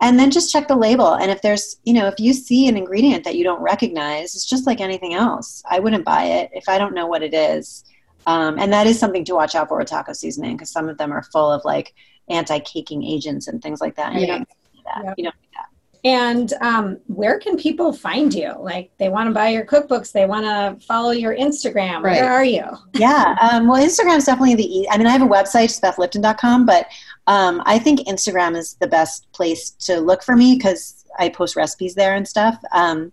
And 0.02 0.18
then 0.18 0.30
just 0.30 0.50
check 0.50 0.66
the 0.66 0.76
label. 0.76 1.14
And 1.14 1.30
if 1.30 1.42
there's, 1.42 1.76
you 1.84 1.92
know, 1.92 2.06
if 2.06 2.18
you 2.18 2.32
see 2.32 2.68
an 2.68 2.76
ingredient 2.76 3.24
that 3.24 3.36
you 3.36 3.44
don't 3.44 3.60
recognize, 3.60 4.34
it's 4.34 4.48
just 4.48 4.66
like 4.66 4.80
anything 4.80 5.12
else. 5.12 5.62
I 5.70 5.78
wouldn't 5.78 6.04
buy 6.04 6.24
it 6.24 6.50
if 6.54 6.68
I 6.68 6.78
don't 6.78 6.94
know 6.94 7.06
what 7.06 7.22
it 7.22 7.34
is. 7.34 7.84
Um, 8.26 8.58
and 8.58 8.72
that 8.72 8.86
is 8.86 8.98
something 8.98 9.24
to 9.26 9.34
watch 9.34 9.54
out 9.54 9.68
for 9.68 9.78
with 9.78 9.88
taco 9.88 10.12
seasoning 10.12 10.56
because 10.56 10.70
some 10.70 10.88
of 10.88 10.98
them 10.98 11.12
are 11.12 11.22
full 11.22 11.50
of 11.52 11.62
like 11.64 11.94
anti-caking 12.28 13.04
agents 13.04 13.48
and 13.48 13.62
things 13.62 13.80
like 13.80 13.96
that. 13.96 14.12
And 14.12 14.20
you 14.20 14.26
don't 14.26 14.40
need 14.40 14.84
that. 14.84 15.04
Yep. 15.04 15.14
You 15.18 15.24
don't 15.24 15.36
need 15.40 15.50
that. 15.54 15.66
And 16.02 16.52
um, 16.62 16.98
where 17.08 17.38
can 17.38 17.58
people 17.58 17.92
find 17.92 18.32
you? 18.32 18.54
Like 18.58 18.90
they 18.98 19.10
want 19.10 19.28
to 19.28 19.34
buy 19.34 19.48
your 19.48 19.66
cookbooks, 19.66 20.12
they 20.12 20.24
want 20.24 20.44
to 20.46 20.84
follow 20.86 21.10
your 21.10 21.36
Instagram. 21.36 22.02
Right. 22.02 22.20
Where 22.20 22.32
are 22.32 22.44
you? 22.44 22.64
Yeah. 22.94 23.36
Um, 23.40 23.68
well, 23.68 23.82
Instagram 23.82 24.16
is 24.16 24.24
definitely 24.24 24.54
the. 24.54 24.88
I 24.90 24.96
mean, 24.96 25.06
I 25.06 25.10
have 25.10 25.22
a 25.22 25.26
website, 25.26 25.78
bethlipton.com, 25.80 26.64
but 26.64 26.86
um, 27.26 27.62
I 27.66 27.78
think 27.78 28.00
Instagram 28.00 28.56
is 28.56 28.74
the 28.80 28.86
best 28.86 29.30
place 29.32 29.70
to 29.70 30.00
look 30.00 30.22
for 30.22 30.36
me 30.36 30.56
because 30.56 31.04
I 31.18 31.28
post 31.28 31.54
recipes 31.54 31.94
there 31.94 32.14
and 32.14 32.26
stuff. 32.26 32.58
Um, 32.72 33.12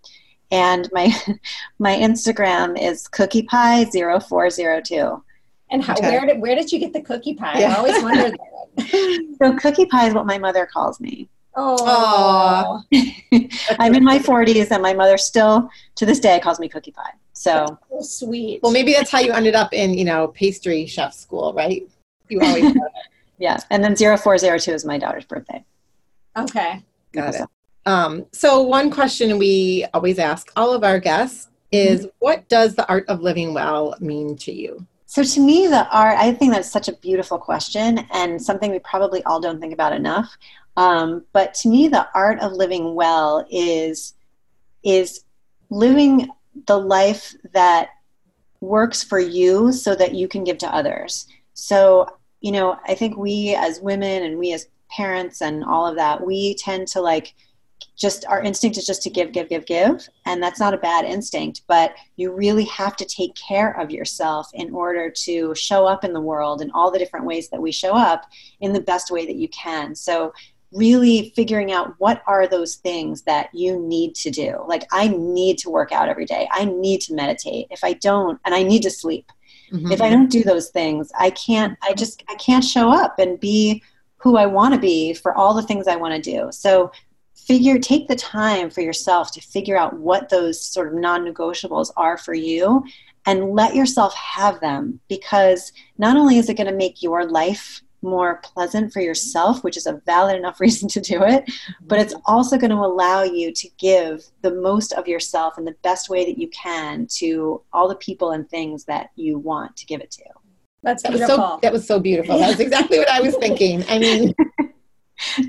and 0.52 0.89
my 0.93 1.13
my 1.80 1.95
Instagram 1.95 2.82
is 2.82 3.08
cookie 3.08 3.43
pie 3.43 3.86
0402. 3.86 5.23
And 5.69 5.84
how, 5.84 5.95
okay. 5.95 6.10
where 6.10 6.26
did 6.26 6.41
where 6.41 6.56
did 6.56 6.71
you 6.71 6.80
get 6.80 6.93
the 6.93 7.02
cookie 7.02 7.34
pie? 7.34 7.60
Yeah. 7.60 7.73
I 7.73 7.78
always 7.78 8.02
wondered 8.02 8.38
that. 8.78 9.36
so 9.41 9.56
cookie 9.58 9.86
pie 9.86 10.08
is 10.08 10.13
what 10.13 10.26
my 10.26 10.38
mother 10.38 10.65
calls 10.65 11.02
me. 11.02 11.30
Oh, 11.60 12.84
I'm 13.80 13.96
in 13.96 14.04
my 14.04 14.20
40s, 14.20 14.70
and 14.70 14.84
my 14.84 14.93
mother 14.93 15.17
still 15.17 15.70
to 15.96 16.06
this 16.06 16.20
day 16.20 16.39
calls 16.39 16.60
me 16.60 16.70
cookie 16.70 16.91
pie. 16.91 17.13
So, 17.34 17.78
so 17.89 18.02
sweet. 18.02 18.62
Well, 18.62 18.72
maybe 18.72 18.93
that's 18.93 19.10
how 19.10 19.20
you 19.20 19.32
ended 19.32 19.56
up 19.56 19.74
in 19.74 19.96
you 19.96 20.06
know 20.06 20.28
pastry 20.30 20.86
chef 20.86 21.13
school, 21.13 21.54
right? 21.54 21.88
You 22.30 22.41
always. 22.41 22.76
yeah, 23.39 23.58
and 23.72 23.84
then 23.84 23.96
0402 23.96 24.72
is 24.72 24.86
my 24.86 25.00
daughter's 25.00 25.26
birthday. 25.26 25.65
Okay, 26.38 26.84
got 27.12 27.36
it. 27.36 27.41
Um, 27.88 28.26
so, 28.32 28.62
one 28.62 28.91
question 28.91 29.38
we 29.39 29.86
always 29.93 30.20
ask 30.20 30.52
all 30.56 30.74
of 30.74 30.84
our 30.84 31.00
guests 31.00 31.48
is 31.72 32.02
mm-hmm. 32.02 32.10
what 32.20 32.48
does 32.50 32.76
the 32.76 32.88
art 32.88 33.06
of 33.08 33.22
living 33.22 33.54
well 33.54 33.96
mean 34.00 34.36
to 34.38 34.52
you? 34.52 34.86
So, 35.06 35.24
to 35.24 35.39
me, 35.39 35.67
the 35.67 35.88
art, 35.89 36.17
I 36.17 36.34
think 36.34 36.54
that's 36.54 36.70
such 36.70 36.88
a 36.88 36.93
beautiful 36.93 37.38
question 37.38 38.00
and 38.12 38.41
something 38.41 38.72
we 38.72 38.80
probably 38.80 39.24
all 39.24 39.39
don't 39.39 39.60
think 39.60 39.74
about 39.74 39.93
enough. 39.93 40.38
Um, 40.78 41.26
but 41.34 41.54
to 41.56 41.70
me, 41.70 41.88
the 41.88 42.08
art 42.13 42.40
of 42.40 42.54
living 42.54 42.96
well 42.96 43.46
is 43.50 44.13
is 44.84 45.26
living 45.70 46.30
the 46.68 46.78
life 46.78 47.36
that 47.54 47.90
works 48.62 49.04
for 49.04 49.20
you 49.20 49.74
so 49.74 49.96
that 49.96 50.13
you 50.13 50.28
can 50.28 50.44
give 50.44 50.60
to 50.60 50.74
others. 50.74 51.28
So, 51.54 52.08
you 52.42 52.52
know, 52.52 52.78
I 52.88 52.96
think 52.96 53.18
we 53.18 53.56
as 53.56 53.82
women 53.82 54.24
and 54.24 54.38
we 54.38 54.54
as 54.54 54.68
parents 54.90 55.42
and 55.42 55.63
all 55.63 55.86
of 55.86 55.96
that, 55.98 56.26
we 56.26 56.56
tend 56.56 56.88
to 56.90 57.02
like 57.02 57.34
just 57.96 58.26
our 58.28 58.42
instinct 58.42 58.78
is 58.78 58.86
just 58.86 59.02
to 59.04 59.10
give, 59.10 59.32
give, 59.32 59.50
give, 59.50 59.66
give. 59.66 60.08
And 60.26 60.42
that's 60.42 60.60
not 60.60 60.74
a 60.74 60.78
bad 60.78 61.04
instinct, 61.04 61.62
but 61.68 61.96
you 62.16 62.32
really 62.32 62.66
have 62.66 62.96
to 62.98 63.06
take 63.06 63.36
care 63.36 63.78
of 63.80 63.90
yourself 63.90 64.50
in 64.54 64.72
order 64.72 65.10
to 65.10 65.56
show 65.56 65.86
up 65.88 66.04
in 66.04 66.13
the 66.13 66.22
world 66.22 66.62
in 66.62 66.70
all 66.72 66.92
the 66.92 67.00
different 67.00 67.26
ways 67.26 67.50
that 67.50 67.62
we 67.62 67.72
show 67.72 67.96
up 67.96 68.26
in 68.62 68.74
the 68.74 68.82
best 68.82 69.10
way 69.10 69.26
that 69.26 69.36
you 69.36 69.50
can. 69.50 69.96
So, 69.96 70.34
really 70.73 71.32
figuring 71.36 71.71
out 71.71 71.93
what 71.97 72.21
are 72.27 72.47
those 72.47 72.75
things 72.75 73.21
that 73.23 73.49
you 73.53 73.80
need 73.80 74.15
to 74.15 74.30
do. 74.30 74.63
Like, 74.67 74.86
I 74.91 75.08
need 75.08 75.58
to 75.60 75.69
work 75.69 75.91
out 75.91 76.10
every 76.10 76.25
day, 76.25 76.47
I 76.51 76.65
need 76.65 77.01
to 77.01 77.13
meditate. 77.13 77.67
If 77.71 77.84
I 77.84 77.93
don't, 77.93 78.39
and 78.45 78.53
I 78.53 78.63
need 78.63 78.84
to 78.84 78.91
sleep. 78.91 79.32
Mm-hmm. 79.71 79.91
If 79.91 80.01
I 80.01 80.10
don't 80.10 80.30
do 80.30 80.43
those 80.43 80.69
things, 80.69 81.12
I 81.17 81.30
can't, 81.32 81.77
I 81.82 81.93
just, 81.93 82.23
I 82.30 82.36
can't 82.36 82.63
show 82.63 82.89
up 82.91 83.19
and 83.19 83.39
be 83.39 83.84
who 84.17 84.38
I 84.38 84.45
want 84.45 84.73
to 84.73 84.80
be 84.80 85.13
for 85.13 85.36
all 85.36 85.53
the 85.53 85.62
things 85.62 85.88
I 85.88 85.95
want 85.95 86.21
to 86.21 86.32
do. 86.32 86.49
So 86.51 86.91
figure 87.36 87.80
take 87.80 88.08
the 88.08 88.15
time 88.15 88.69
for 88.69 88.82
yourself 88.82 89.32
to 89.32 89.41
figure 89.41 89.77
out 89.77 89.97
what 89.97 90.30
those 90.30 90.60
sort 90.62 90.88
of 90.88 90.93
non-negotiables 90.95 91.91
are 91.95 92.17
for 92.17 92.34
you 92.34 92.84
and 93.25 93.51
let 93.51 93.75
yourself 93.75 94.13
have 94.15 94.60
them 94.60 94.99
because 95.08 95.71
not 95.97 96.17
only 96.17 96.38
is 96.38 96.49
it 96.49 96.56
going 96.56 96.67
to 96.67 96.75
make 96.75 97.03
your 97.03 97.25
life 97.25 97.82
more 98.01 98.41
pleasant 98.43 98.93
for 98.93 99.01
yourself, 99.01 99.63
which 99.63 99.77
is 99.77 99.88
a 99.88 100.01
valid 100.05 100.36
enough 100.36 100.60
reason 100.62 100.88
to 100.89 101.01
do 101.01 101.23
it, 101.23 101.49
but 101.81 101.99
it's 101.99 102.15
also 102.25 102.57
going 102.57 102.71
to 102.71 102.77
allow 102.77 103.23
you 103.23 103.51
to 103.53 103.69
give 103.77 104.25
the 104.41 104.53
most 104.53 104.93
of 104.93 105.07
yourself 105.07 105.57
in 105.57 105.65
the 105.65 105.75
best 105.83 106.10
way 106.10 106.25
that 106.25 106.38
you 106.38 106.47
can 106.49 107.07
to 107.17 107.62
all 107.73 107.88
the 107.88 107.95
people 107.95 108.31
and 108.31 108.49
things 108.49 108.86
that 108.86 109.10
you 109.15 109.38
want 109.38 109.75
to 109.77 109.86
give 109.86 110.01
it 110.01 110.12
to. 110.12 110.23
That's 110.83 111.03
that 111.03 111.12
beautiful. 111.12 111.38
Was 111.38 111.53
so, 111.53 111.60
that 111.62 111.73
was 111.73 111.88
so 111.88 111.99
beautiful. 111.99 112.38
That's 112.38 112.60
exactly 112.60 112.99
what 112.99 113.10
I 113.10 113.19
was 113.19 113.36
thinking. 113.36 113.83
I 113.89 113.99
mean, 113.99 114.33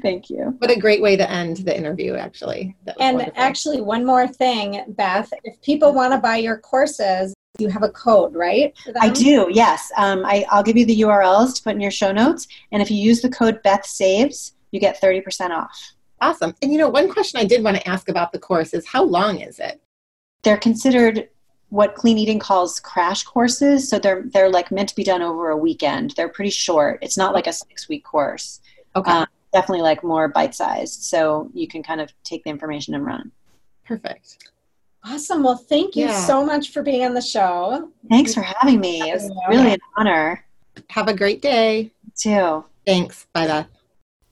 Thank 0.03 0.31
you. 0.31 0.57
What 0.59 0.71
a 0.71 0.79
great 0.79 1.03
way 1.03 1.17
to 1.17 1.31
end 1.31 1.59
the 1.59 1.77
interview, 1.77 2.15
actually. 2.15 2.75
And 3.01 3.19
wonderful. 3.19 3.43
actually, 3.43 3.81
one 3.81 4.05
more 4.05 4.27
thing, 4.27 4.85
Beth. 4.89 5.31
If 5.45 5.61
people 5.63 5.93
want 5.93 6.13
to 6.13 6.19
buy 6.19 6.37
your 6.37 6.59
courses, 6.59 7.35
you 7.59 7.69
have 7.69 7.83
a 7.83 7.91
code, 7.91 8.35
right? 8.35 8.77
I 9.01 9.09
do, 9.09 9.49
yes. 9.51 9.91
Um, 9.97 10.25
I, 10.25 10.45
I'll 10.51 10.63
give 10.63 10.77
you 10.77 10.87
the 10.87 11.01
URLs 11.01 11.55
to 11.57 11.63
put 11.63 11.75
in 11.75 11.81
your 11.81 11.91
show 11.91 12.13
notes. 12.13 12.47
And 12.73 12.81
if 12.81 12.91
you 12.91 12.97
use 12.97 13.21
the 13.21 13.29
code 13.29 13.63
Beth 13.63 13.85
Saves, 13.85 14.55
you 14.71 14.81
get 14.81 15.01
30% 15.01 15.51
off. 15.51 15.93
Awesome. 16.21 16.55
And 16.63 16.73
you 16.73 16.79
know, 16.79 16.89
one 16.89 17.11
question 17.11 17.41
I 17.41 17.45
did 17.45 17.63
want 17.63 17.77
to 17.77 17.89
ask 17.89 18.09
about 18.09 18.33
the 18.33 18.39
course 18.39 18.75
is 18.75 18.87
how 18.87 19.05
long 19.05 19.41
is 19.41 19.59
it? 19.59 19.81
They're 20.43 20.57
considered 20.57 21.29
what 21.71 21.95
clean 21.95 22.17
eating 22.17 22.39
calls 22.39 22.81
crash 22.81 23.25
courses 23.25 23.91
so 23.91 23.99
they're 23.99 24.23
they're 24.33 24.49
like 24.49 24.71
meant 24.71 24.89
to 24.89 24.97
be 24.97 25.05
done 25.05 25.21
over 25.21 25.51
a 25.51 25.57
weekend 25.57 26.15
they're 26.17 26.31
pretty 26.31 26.49
short 26.49 26.99
it's 27.03 27.19
not 27.19 27.35
like 27.35 27.47
a 27.47 27.53
six 27.53 27.91
week 27.91 28.03
course 28.05 28.63
okay 28.97 29.11
um, 29.11 29.27
definitely 29.53 29.83
like 29.83 30.05
more 30.05 30.29
bite 30.29 30.55
sized. 30.55 31.03
So 31.03 31.51
you 31.55 31.69
can 31.69 31.83
kind 31.83 32.01
of 32.01 32.13
take 32.25 32.45
the 32.45 32.51
information 32.51 32.95
and 32.95 33.05
run. 33.05 33.33
Perfect. 33.85 34.49
Awesome. 35.05 35.43
Well, 35.43 35.57
thank 35.57 35.97
you 35.97 36.07
yeah. 36.07 36.21
so 36.27 36.45
much 36.45 36.71
for 36.71 36.83
being 36.83 37.05
on 37.05 37.15
the 37.15 37.21
show. 37.21 37.91
Thanks 38.11 38.35
for 38.35 38.43
having 38.43 38.81
me. 38.81 39.01
It's 39.03 39.31
really 39.49 39.73
an 39.73 39.81
honor. 39.97 40.45
Have 40.91 41.09
a 41.09 41.15
great 41.15 41.43
day. 41.43 41.93
You 42.05 42.13
too. 42.17 42.65
Thanks. 42.87 43.27
Bye, 43.33 43.47
Beth. 43.47 43.69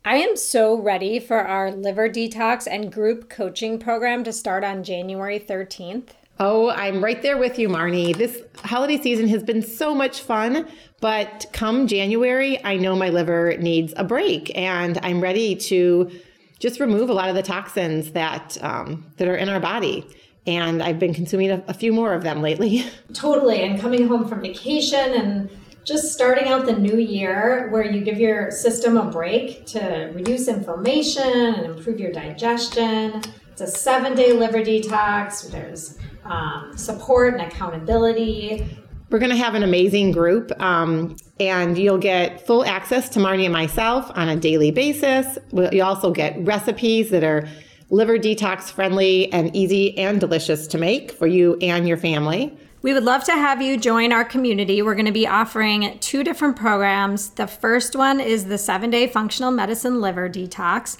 I 0.04 0.18
am 0.18 0.36
so 0.36 0.78
ready 0.80 1.18
for 1.18 1.38
our 1.38 1.72
liver 1.72 2.08
detox 2.08 2.68
and 2.70 2.92
group 2.92 3.28
coaching 3.28 3.78
program 3.78 4.22
to 4.24 4.32
start 4.32 4.62
on 4.62 4.84
January 4.84 5.40
13th. 5.40 6.10
Oh, 6.38 6.70
I'm 6.70 7.02
right 7.02 7.22
there 7.22 7.38
with 7.38 7.58
you, 7.58 7.68
Marnie. 7.68 8.14
This 8.14 8.42
holiday 8.56 9.00
season 9.00 9.26
has 9.28 9.42
been 9.42 9.62
so 9.62 9.94
much 9.94 10.20
fun, 10.20 10.68
but 11.00 11.46
come 11.52 11.86
January, 11.86 12.62
I 12.62 12.76
know 12.76 12.94
my 12.94 13.08
liver 13.08 13.56
needs 13.56 13.94
a 13.96 14.04
break, 14.04 14.56
and 14.56 14.98
I'm 15.02 15.20
ready 15.20 15.56
to 15.56 16.10
just 16.58 16.78
remove 16.78 17.08
a 17.08 17.14
lot 17.14 17.28
of 17.28 17.34
the 17.34 17.42
toxins 17.42 18.12
that 18.12 18.62
um, 18.62 19.06
that 19.16 19.26
are 19.26 19.36
in 19.36 19.48
our 19.48 19.60
body. 19.60 20.06
And 20.46 20.82
I've 20.82 20.98
been 20.98 21.14
consuming 21.14 21.50
a, 21.50 21.62
a 21.68 21.74
few 21.74 21.92
more 21.92 22.14
of 22.14 22.22
them 22.22 22.40
lately. 22.40 22.84
Totally, 23.12 23.62
and 23.62 23.80
coming 23.80 24.06
home 24.06 24.28
from 24.28 24.40
vacation 24.40 25.14
and 25.14 25.50
just 25.84 26.12
starting 26.12 26.48
out 26.48 26.66
the 26.66 26.76
new 26.76 26.98
year 26.98 27.68
where 27.70 27.84
you 27.84 28.02
give 28.02 28.18
your 28.18 28.50
system 28.50 28.96
a 28.96 29.08
break 29.08 29.64
to 29.66 30.10
reduce 30.14 30.48
inflammation 30.48 31.22
and 31.22 31.66
improve 31.66 32.00
your 32.00 32.10
digestion. 32.10 33.22
It's 33.52 33.60
a 33.60 33.66
seven 33.68 34.14
day 34.14 34.32
liver 34.32 34.58
detox. 34.58 35.50
There's 35.50 35.98
um, 36.24 36.76
support 36.76 37.34
and 37.34 37.42
accountability. 37.42 38.66
We're 39.10 39.20
going 39.20 39.30
to 39.30 39.36
have 39.36 39.54
an 39.54 39.62
amazing 39.62 40.10
group, 40.10 40.50
um, 40.60 41.16
and 41.38 41.78
you'll 41.78 41.98
get 41.98 42.44
full 42.44 42.64
access 42.64 43.08
to 43.10 43.20
Marnie 43.20 43.44
and 43.44 43.52
myself 43.52 44.10
on 44.16 44.28
a 44.28 44.34
daily 44.34 44.72
basis. 44.72 45.38
You 45.52 45.84
also 45.84 46.10
get 46.10 46.36
recipes 46.44 47.10
that 47.10 47.22
are 47.22 47.48
liver 47.90 48.18
detox 48.18 48.70
friendly 48.70 49.32
and 49.32 49.54
easy 49.54 49.96
and 49.98 50.20
delicious 50.20 50.66
to 50.68 50.78
make 50.78 51.12
for 51.12 51.26
you 51.26 51.56
and 51.60 51.86
your 51.86 51.96
family. 51.96 52.56
We 52.82 52.92
would 52.92 53.04
love 53.04 53.24
to 53.24 53.32
have 53.32 53.62
you 53.62 53.76
join 53.78 54.12
our 54.12 54.24
community. 54.24 54.82
We're 54.82 54.94
going 54.94 55.06
to 55.06 55.12
be 55.12 55.26
offering 55.26 55.98
two 56.00 56.22
different 56.22 56.56
programs. 56.56 57.30
The 57.30 57.46
first 57.46 57.96
one 57.96 58.20
is 58.20 58.44
the 58.44 58.58
seven 58.58 58.90
day 58.90 59.06
functional 59.06 59.50
medicine 59.50 60.00
liver 60.00 60.28
detox. 60.28 60.96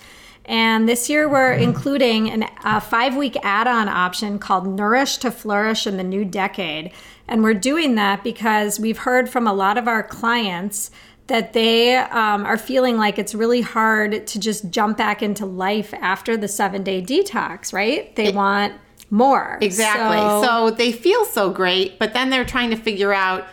And 0.46 0.88
this 0.88 1.10
year 1.10 1.28
we're 1.28 1.52
including 1.52 2.30
an, 2.30 2.48
a 2.64 2.80
five 2.80 3.16
week 3.16 3.36
add 3.42 3.66
on 3.66 3.88
option 3.88 4.38
called 4.38 4.66
Nourish 4.66 5.18
to 5.18 5.30
Flourish 5.30 5.86
in 5.86 5.96
the 5.96 6.04
New 6.04 6.24
Decade. 6.24 6.92
And 7.28 7.42
we're 7.42 7.54
doing 7.54 7.96
that 7.96 8.22
because 8.22 8.78
we've 8.78 8.98
heard 8.98 9.28
from 9.28 9.46
a 9.46 9.52
lot 9.52 9.76
of 9.76 9.88
our 9.88 10.04
clients 10.04 10.92
that 11.26 11.52
they 11.52 11.96
um, 11.96 12.44
are 12.44 12.56
feeling 12.56 12.96
like 12.96 13.18
it's 13.18 13.34
really 13.34 13.60
hard 13.60 14.26
to 14.26 14.38
just 14.38 14.70
jump 14.70 14.96
back 14.96 15.22
into 15.22 15.44
life 15.44 15.92
after 15.94 16.36
the 16.36 16.48
seven 16.48 16.82
day 16.82 17.02
detox, 17.02 17.72
right? 17.72 18.14
They 18.14 18.26
it, 18.26 18.34
want 18.34 18.74
more. 19.10 19.58
Exactly. 19.60 20.18
So, 20.18 20.68
so 20.68 20.70
they 20.70 20.92
feel 20.92 21.24
so 21.24 21.50
great, 21.50 21.98
but 21.98 22.12
then 22.12 22.30
they're 22.30 22.44
trying 22.44 22.70
to 22.70 22.76
figure 22.76 23.12
out 23.12 23.46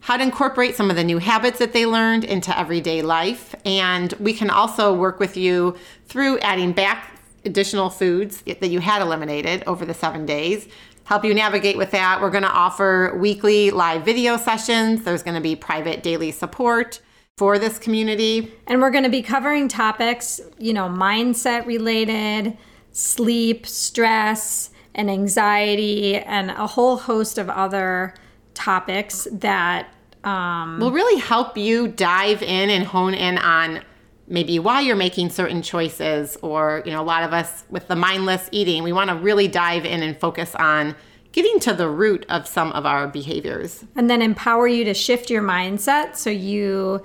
how 0.00 0.16
to 0.16 0.22
incorporate 0.22 0.74
some 0.74 0.88
of 0.88 0.96
the 0.96 1.04
new 1.04 1.18
habits 1.18 1.58
that 1.58 1.74
they 1.74 1.84
learned 1.84 2.24
into 2.24 2.58
everyday 2.58 3.02
life. 3.02 3.54
And 3.66 4.12
we 4.14 4.32
can 4.32 4.48
also 4.48 4.94
work 4.94 5.20
with 5.20 5.36
you 5.36 5.76
through 6.06 6.38
adding 6.38 6.72
back 6.72 7.18
additional 7.44 7.90
foods 7.90 8.42
that 8.42 8.68
you 8.68 8.80
had 8.80 9.02
eliminated 9.02 9.62
over 9.66 9.84
the 9.84 9.94
seven 9.94 10.24
days. 10.24 10.68
Help 11.04 11.24
you 11.24 11.34
navigate 11.34 11.76
with 11.76 11.90
that. 11.90 12.20
We're 12.22 12.30
going 12.30 12.44
to 12.44 12.50
offer 12.50 13.16
weekly 13.18 13.70
live 13.70 14.04
video 14.04 14.38
sessions. 14.38 15.02
There's 15.04 15.22
going 15.22 15.34
to 15.34 15.40
be 15.40 15.54
private 15.54 16.02
daily 16.02 16.30
support 16.30 17.00
for 17.40 17.58
this 17.58 17.78
community. 17.78 18.52
And 18.66 18.82
we're 18.82 18.90
going 18.90 19.04
to 19.04 19.08
be 19.08 19.22
covering 19.22 19.66
topics, 19.66 20.42
you 20.58 20.74
know, 20.74 20.90
mindset 20.90 21.64
related, 21.64 22.54
sleep, 22.92 23.66
stress, 23.66 24.68
and 24.94 25.10
anxiety, 25.10 26.16
and 26.16 26.50
a 26.50 26.66
whole 26.66 26.98
host 26.98 27.38
of 27.38 27.48
other 27.48 28.12
topics 28.52 29.26
that 29.32 29.88
um, 30.22 30.80
will 30.80 30.92
really 30.92 31.18
help 31.18 31.56
you 31.56 31.88
dive 31.88 32.42
in 32.42 32.68
and 32.68 32.84
hone 32.84 33.14
in 33.14 33.38
on 33.38 33.80
maybe 34.28 34.58
why 34.58 34.82
you're 34.82 34.94
making 34.94 35.30
certain 35.30 35.62
choices 35.62 36.36
or 36.42 36.82
you 36.84 36.92
know 36.92 37.00
a 37.00 37.02
lot 37.02 37.22
of 37.22 37.32
us 37.32 37.64
with 37.70 37.88
the 37.88 37.96
mindless 37.96 38.50
eating 38.52 38.82
we 38.82 38.92
want 38.92 39.08
to 39.08 39.16
really 39.16 39.48
dive 39.48 39.86
in 39.86 40.02
and 40.02 40.20
focus 40.20 40.54
on 40.56 40.94
getting 41.32 41.58
to 41.58 41.72
the 41.72 41.88
root 41.88 42.26
of 42.28 42.46
some 42.46 42.70
of 42.72 42.84
our 42.84 43.08
behaviors 43.08 43.82
and 43.96 44.10
then 44.10 44.20
empower 44.20 44.68
you 44.68 44.84
to 44.84 44.92
shift 44.92 45.30
your 45.30 45.42
mindset 45.42 46.16
so 46.16 46.28
you 46.28 47.02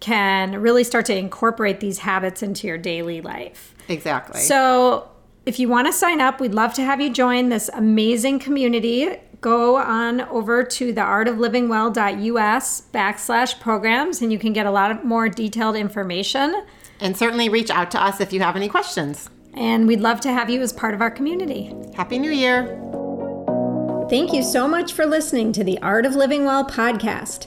can 0.00 0.60
really 0.60 0.84
start 0.84 1.06
to 1.06 1.16
incorporate 1.16 1.80
these 1.80 1.98
habits 1.98 2.42
into 2.42 2.66
your 2.66 2.78
daily 2.78 3.20
life 3.20 3.74
exactly 3.88 4.40
so 4.40 5.08
if 5.44 5.58
you 5.58 5.68
want 5.68 5.86
to 5.86 5.92
sign 5.92 6.20
up 6.20 6.40
we'd 6.40 6.54
love 6.54 6.74
to 6.74 6.82
have 6.82 7.00
you 7.00 7.12
join 7.12 7.48
this 7.48 7.70
amazing 7.74 8.38
community 8.38 9.16
go 9.40 9.76
on 9.76 10.22
over 10.22 10.64
to 10.64 10.92
theartoflivingwell.us 10.92 12.82
backslash 12.92 13.60
programs 13.60 14.22
and 14.22 14.32
you 14.32 14.38
can 14.38 14.52
get 14.52 14.66
a 14.66 14.70
lot 14.70 14.90
of 14.90 15.04
more 15.04 15.28
detailed 15.28 15.76
information. 15.76 16.64
And 17.00 17.16
certainly 17.16 17.48
reach 17.48 17.70
out 17.70 17.90
to 17.92 18.02
us 18.02 18.20
if 18.20 18.32
you 18.32 18.40
have 18.40 18.56
any 18.56 18.68
questions. 18.68 19.30
And 19.54 19.86
we'd 19.86 20.00
love 20.00 20.20
to 20.22 20.32
have 20.32 20.50
you 20.50 20.60
as 20.62 20.72
part 20.72 20.94
of 20.94 21.00
our 21.00 21.10
community. 21.10 21.72
Happy 21.94 22.18
New 22.18 22.32
Year. 22.32 22.66
Thank 24.10 24.32
you 24.32 24.42
so 24.42 24.68
much 24.68 24.92
for 24.92 25.06
listening 25.06 25.52
to 25.52 25.64
the 25.64 25.78
Art 25.78 26.06
of 26.06 26.14
Living 26.14 26.44
Well 26.44 26.64
podcast. 26.64 27.46